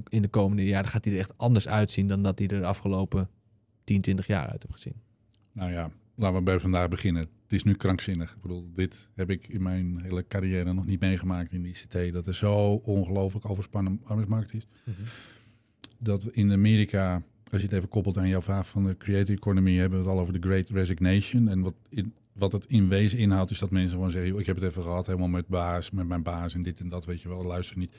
[0.10, 2.66] in de komende jaren, gaat die er echt anders uitzien dan dat die er de
[2.66, 3.30] afgelopen
[3.84, 5.02] 10, 20 jaar uit heeft gezien?
[5.60, 7.22] nou ja, laten we bij vandaag beginnen.
[7.22, 8.32] Het is nu krankzinnig.
[8.32, 12.14] Ik bedoel, dit heb ik in mijn hele carrière nog niet meegemaakt in de ICT.
[12.14, 14.68] Dat er zo ongelooflijk overspannen arbeidsmarkt is.
[15.98, 17.22] Dat in Amerika,
[17.52, 20.14] als je het even koppelt aan jouw vraag van de creative economy, hebben we het
[20.16, 21.48] al over de Great Resignation.
[21.48, 24.46] En wat, in, wat het in wezen inhoudt, is dat mensen gewoon zeggen: "Joh, ik
[24.46, 27.22] heb het even gehad, helemaal met baas, met mijn baas en dit en dat, weet
[27.22, 27.96] je wel, luister niet.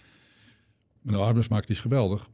[1.02, 2.28] De arbeidsmarkt is geweldig.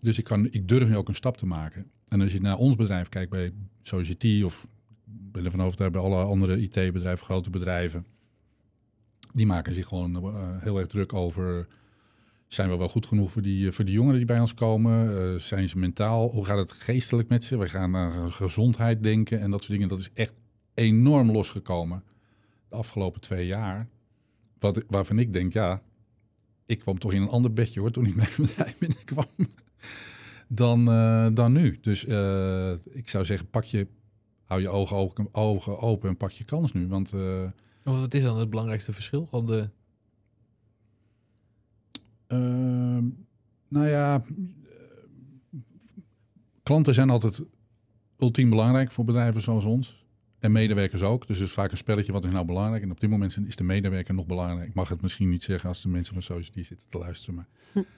[0.00, 1.90] Dus ik, kan, ik durf nu ook een stap te maken.
[2.08, 4.66] En als je naar ons bedrijf kijkt, bij Society of
[5.04, 8.06] ben ervan overtuigd bij alle andere IT-bedrijven, grote bedrijven,
[9.32, 11.66] die maken zich gewoon eh, heel erg druk over.
[12.46, 15.18] Zijn we wel goed genoeg voor die, voor die jongeren die bij ons komen?
[15.18, 16.30] Eh, zijn ze mentaal?
[16.30, 17.56] Hoe gaat het geestelijk met ze?
[17.56, 19.88] We gaan naar gezondheid denken en dat soort dingen.
[19.88, 20.34] Dat is echt
[20.74, 22.02] enorm losgekomen
[22.68, 23.88] de afgelopen twee jaar.
[24.58, 25.82] Wat, waarvan ik denk, ja,
[26.70, 29.26] ik kwam toch in een ander bedje hoor toen ik bij het bedrijf binnenkwam.
[30.48, 31.78] Dan, eh, dan nu.
[31.80, 33.86] Dus eh, ik zou zeggen, pak je,
[34.44, 36.88] hou je ogen, ogen, ogen open en pak je kans nu.
[36.88, 37.48] Want eh,
[37.82, 39.26] Wat is dan het belangrijkste verschil?
[39.26, 39.68] Gewoon de,
[42.30, 43.04] Ehm,
[43.68, 44.24] nou ja,
[46.62, 47.42] klanten zijn altijd
[48.18, 49.99] ultiem belangrijk voor bedrijven zoals ons.
[50.40, 51.26] En medewerkers ook.
[51.26, 52.82] Dus het is vaak een spelletje, wat is nou belangrijk?
[52.82, 54.68] En op dit moment is de medewerker nog belangrijk.
[54.68, 57.34] Ik mag het misschien niet zeggen als de mensen van Society zitten te luisteren.
[57.34, 57.46] Maar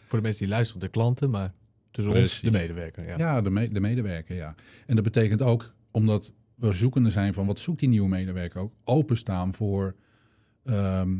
[0.06, 1.52] voor de mensen die luisteren, de klanten, maar
[1.90, 2.42] tussen Precies.
[2.42, 3.06] ons de medewerker.
[3.06, 3.18] Ja.
[3.18, 4.54] ja, de, me- de medewerker, ja.
[4.86, 8.72] En dat betekent ook, omdat we zoekende zijn van wat zoekt die nieuwe medewerker ook,
[8.84, 9.94] openstaan voor,
[10.64, 11.16] ehm,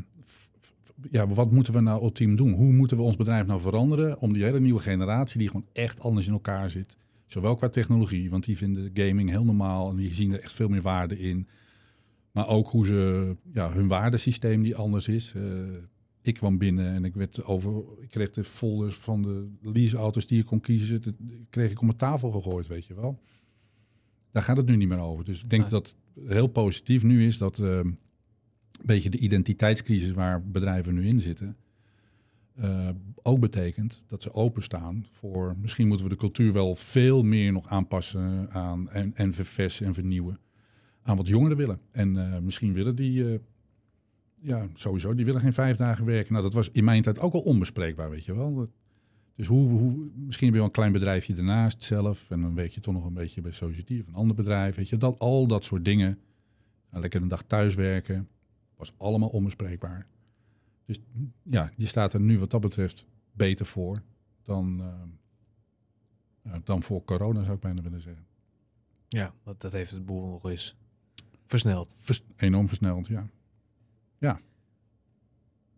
[1.11, 2.53] ja, wat moeten we nou ultiem doen?
[2.53, 6.01] Hoe moeten we ons bedrijf nou veranderen om die hele nieuwe generatie die gewoon echt
[6.01, 6.97] anders in elkaar zit,
[7.33, 10.68] zowel qua technologie, want die vinden gaming heel normaal en die zien er echt veel
[10.68, 11.49] meer waarde in,
[12.33, 15.33] maar ook hoe ze, ja, hun waardesysteem die anders is.
[15.35, 15.43] Eh,
[16.22, 20.37] ik kwam binnen en ik werd over, ik kreeg de folders van de leaseauto's die
[20.37, 21.14] je kon kiezen, dat
[21.51, 23.20] kreeg ik op mijn tafel gegooid, weet je wel.
[24.30, 25.24] Daar gaat het nu niet meer over.
[25.24, 25.70] Dus ik denk Nee.
[25.70, 27.99] dat heel positief nu is dat eh, een
[28.85, 31.57] beetje de identiteitscrisis waar bedrijven nu in zitten,
[32.55, 32.88] eh,
[33.22, 35.57] ook betekent dat ze openstaan voor...
[35.61, 39.94] misschien moeten we de cultuur wel veel meer nog aanpassen aan, en, en verversen en
[39.94, 40.38] vernieuwen
[41.03, 41.80] aan wat jongeren willen.
[41.90, 43.38] En eh, misschien willen die, eh,
[44.40, 46.32] ja, sowieso, die willen geen vijf dagen werken.
[46.32, 48.70] Nou, dat was in mijn tijd ook al onbespreekbaar, weet je wel.
[49.34, 52.30] Dus hoe, hoe, misschien wel een klein bedrijfje ernaast zelf.
[52.30, 54.76] En dan werk je toch nog een beetje bij Society of een ander bedrijf.
[54.76, 56.18] Weet je, dat, al dat soort dingen.
[56.90, 58.28] Nou, lekker een dag thuiswerken.
[58.76, 60.07] Was allemaal onbespreekbaar.
[60.87, 61.01] Dus
[61.43, 64.03] ja, je staat er nu wat dat betreft beter voor
[64.43, 68.26] dan, eh, ja, dan voor corona, zou ik bijna willen zeggen.
[69.09, 70.76] Ja, want dat heeft het boel nog eens
[71.47, 71.95] versneld.
[71.97, 73.28] Vers- enorm versneld, ja.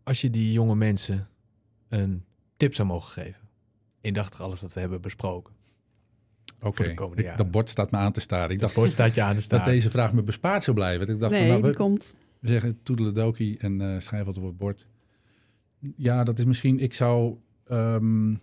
[0.02, 1.28] Als je die jonge mensen
[1.88, 2.24] een
[2.56, 3.40] tip zou mogen geven,
[4.00, 5.54] indachtig alles wat we hebben besproken.
[6.60, 7.42] Oké, de komende ik- jaren.
[7.44, 8.50] dat bord staat me aan te staren.
[8.50, 11.08] Ik dacht Bord staat je aan de dat deze vraag me bespaard zou blijven.
[11.08, 12.14] Ik dacht nee, van, nou, die we, komt.
[12.38, 14.86] we zeggen toedeledokie en eh schrijf wat op het bord.
[15.96, 16.78] Ja, dat is misschien...
[16.78, 17.36] Ik zou...
[17.64, 18.34] ehm,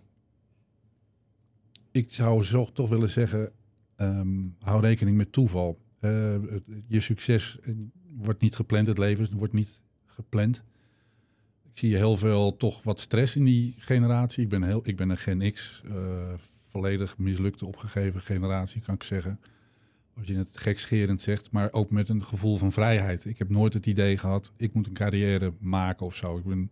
[1.90, 3.52] ik zou zo toch willen zeggen...
[3.96, 5.78] ehm, hou rekening met toeval.
[6.00, 6.34] Eh,
[6.86, 7.74] je succes eh,
[8.16, 8.86] wordt niet gepland.
[8.86, 10.64] Het leven wordt niet gepland.
[11.72, 14.42] Ik zie heel veel toch wat stress in die generatie.
[14.42, 15.82] Ik ben, heel, ik ben een Gen X.
[15.84, 16.32] eh,
[16.68, 19.40] volledig mislukte, opgegeven generatie, kan ik zeggen.
[20.16, 23.24] Als je het gekscherend zegt, maar ook met een gevoel van vrijheid.
[23.24, 26.36] Ik heb nooit het idee gehad, ik moet een carrière maken of zo.
[26.36, 26.70] Ik ben,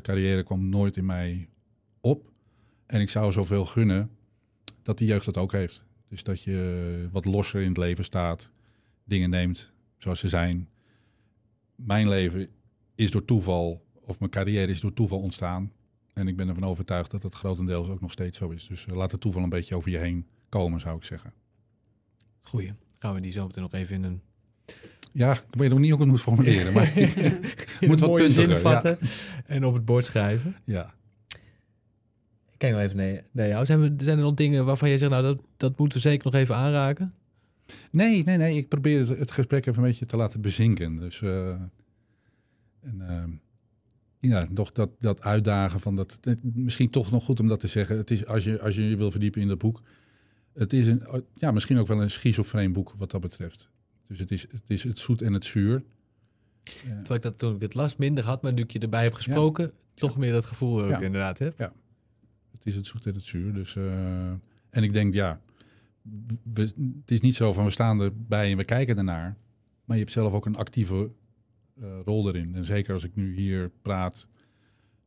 [0.00, 1.48] carrière kwam nooit in mij
[2.00, 2.32] op.
[2.86, 4.10] En ik zou zoveel gunnen
[4.82, 5.84] dat die jeugd dat ook heeft.
[6.08, 8.52] Dus dat je wat losser in het leven staat,
[9.04, 10.68] dingen neemt zoals ze zijn.
[11.74, 12.48] Mijn leven
[12.94, 15.72] is door toeval, of mijn carrière is door toeval ontstaan.
[16.12, 18.66] En ik ben ervan overtuigd dat het grotendeels ook nog steeds zo is.
[18.66, 21.32] Dus eh, laat het toeval een beetje over je heen komen, zou ik zeggen.
[22.40, 22.72] Goeie.
[22.98, 24.22] Gaan we die zo meteen nog even in een,
[25.12, 26.72] Ja, ik weet nog niet hoe ik het moet formuleren.
[26.72, 26.92] Maar
[27.88, 28.56] Moet wat mooie zin ja.
[28.56, 28.98] vatten
[29.46, 30.56] en op het bord schrijven.
[30.64, 30.94] ja.
[32.50, 33.66] Ik kijk nog even naar, naar jou.
[33.66, 36.24] Zijn, we, zijn er nog dingen waarvan jij zegt, nou, dat, dat moeten we zeker
[36.24, 37.14] nog even aanraken?
[37.90, 38.56] Nee, nee, nee.
[38.56, 40.96] Ik probeer het, het gesprek even een beetje te laten bezinken.
[40.96, 41.48] Dus eh,
[42.80, 43.30] en, ehm,
[44.18, 46.20] ja, toch dat, dat uitdagen van dat.
[46.42, 47.96] misschien toch nog goed om dat te zeggen.
[47.96, 49.82] Het is als je als je je wil verdiepen in dat boek.
[50.54, 51.02] Het is een,
[51.34, 53.68] ja, misschien ook wel een schizofreen boek wat dat betreft.
[54.12, 55.82] Dus het is het, is het zoet en het zuur.
[56.64, 59.04] Eh, Terwijl ik dat toen ik het las minder had, maar nu ik je erbij
[59.04, 61.00] heb gesproken, toch meer dat gevoel ook Ja.
[61.00, 61.58] inderdaad heb.
[62.50, 63.52] Het is het zoet en het zuur.
[63.54, 64.28] Dus, eh,
[64.70, 65.40] en ik denk, ja,
[66.54, 66.60] we,
[67.00, 69.36] het is niet zo van we staan erbij en we kijken ernaar.
[69.84, 71.10] Maar je hebt zelf ook een actieve
[71.80, 72.54] eh, rol erin.
[72.54, 74.28] En zeker als ik nu hier praat,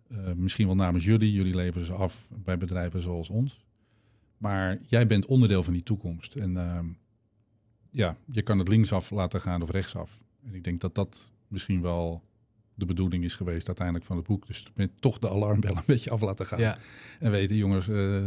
[0.08, 1.32] eh, misschien wel namens jullie.
[1.32, 3.64] Jullie leveren ze af bij bedrijven zoals ons.
[4.38, 6.36] Maar jij bent onderdeel van die toekomst.
[6.36, 6.86] En ehm,
[7.96, 10.24] ja, je kan het linksaf laten gaan of rechtsaf.
[10.46, 12.24] En ik denk dat dat misschien wel
[12.74, 14.48] de bedoeling is geweest uiteindelijk van het boek.
[14.48, 16.60] Dus met toch de alarmbel een beetje af laten gaan.
[16.60, 16.78] Ja.
[17.20, 18.24] En weten, jongens, eh,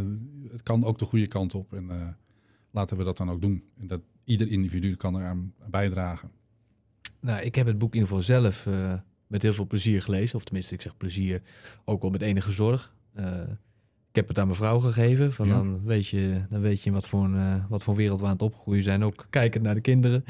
[0.50, 1.72] het kan ook de goede kant op.
[1.72, 2.08] En eh,
[2.70, 3.64] laten we dat dan ook doen.
[3.78, 6.30] En dat ieder individu kan eraan bijdragen.
[7.20, 8.94] Nou, ik heb het boek in ieder geval zelf eh,
[9.26, 10.36] met heel veel plezier gelezen.
[10.36, 11.42] Of tenminste, ik zeg plezier,
[11.84, 12.96] ook wel met enige zorg.
[14.08, 15.32] Ik heb het aan mijn vrouw gegeven.
[15.32, 15.54] Van Ja.
[15.54, 18.26] dan, weet je, dan weet je in wat voor, een, eh, wat voor wereld we
[18.26, 19.04] aan het opgroeien zijn.
[19.04, 20.24] Ook kijkend naar de kinderen.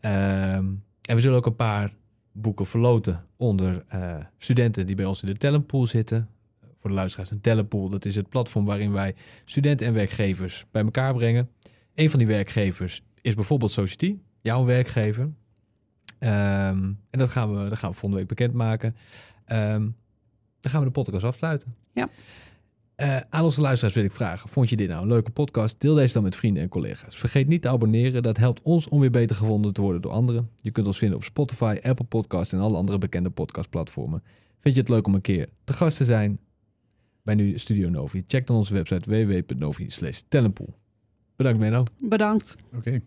[0.00, 0.64] Ehm,
[1.02, 1.92] en we zullen ook een paar
[2.32, 6.28] boeken verloten onder eh, studenten die bij ons in de talentpool zitten.
[6.76, 9.14] Voor de luisteraars, een talentpool, dat is het platform waarin wij
[9.44, 11.48] studenten en werkgevers bij elkaar brengen.
[11.94, 15.30] Een van die werkgevers is bijvoorbeeld Society, jouw werkgever.
[16.18, 18.96] Ehm, en dat gaan, we, dat gaan we volgende week bekendmaken.
[19.44, 19.86] Ehm
[20.60, 21.74] dan gaan we de podcast afsluiten.
[21.92, 22.08] Ja.
[23.00, 25.80] Eh, aan onze luisteraars wil ik vragen: Vond je dit nou een leuke podcast?
[25.80, 27.16] Deel deze dan met vrienden en collega's.
[27.16, 30.50] Vergeet niet te abonneren, dat helpt ons om weer beter gevonden te worden door anderen.
[30.60, 34.22] Je kunt ons vinden op Spotify, Apple Podcasts en alle andere bekende podcastplatformen.
[34.58, 36.38] Vind je het leuk om een keer te gast te zijn
[37.22, 38.22] bij nu Studio Novi?
[38.26, 40.74] Check dan onze website www.novi.talentpool.
[41.36, 41.84] Bedankt Menno.
[41.98, 42.56] Bedankt.
[42.76, 43.02] Oké.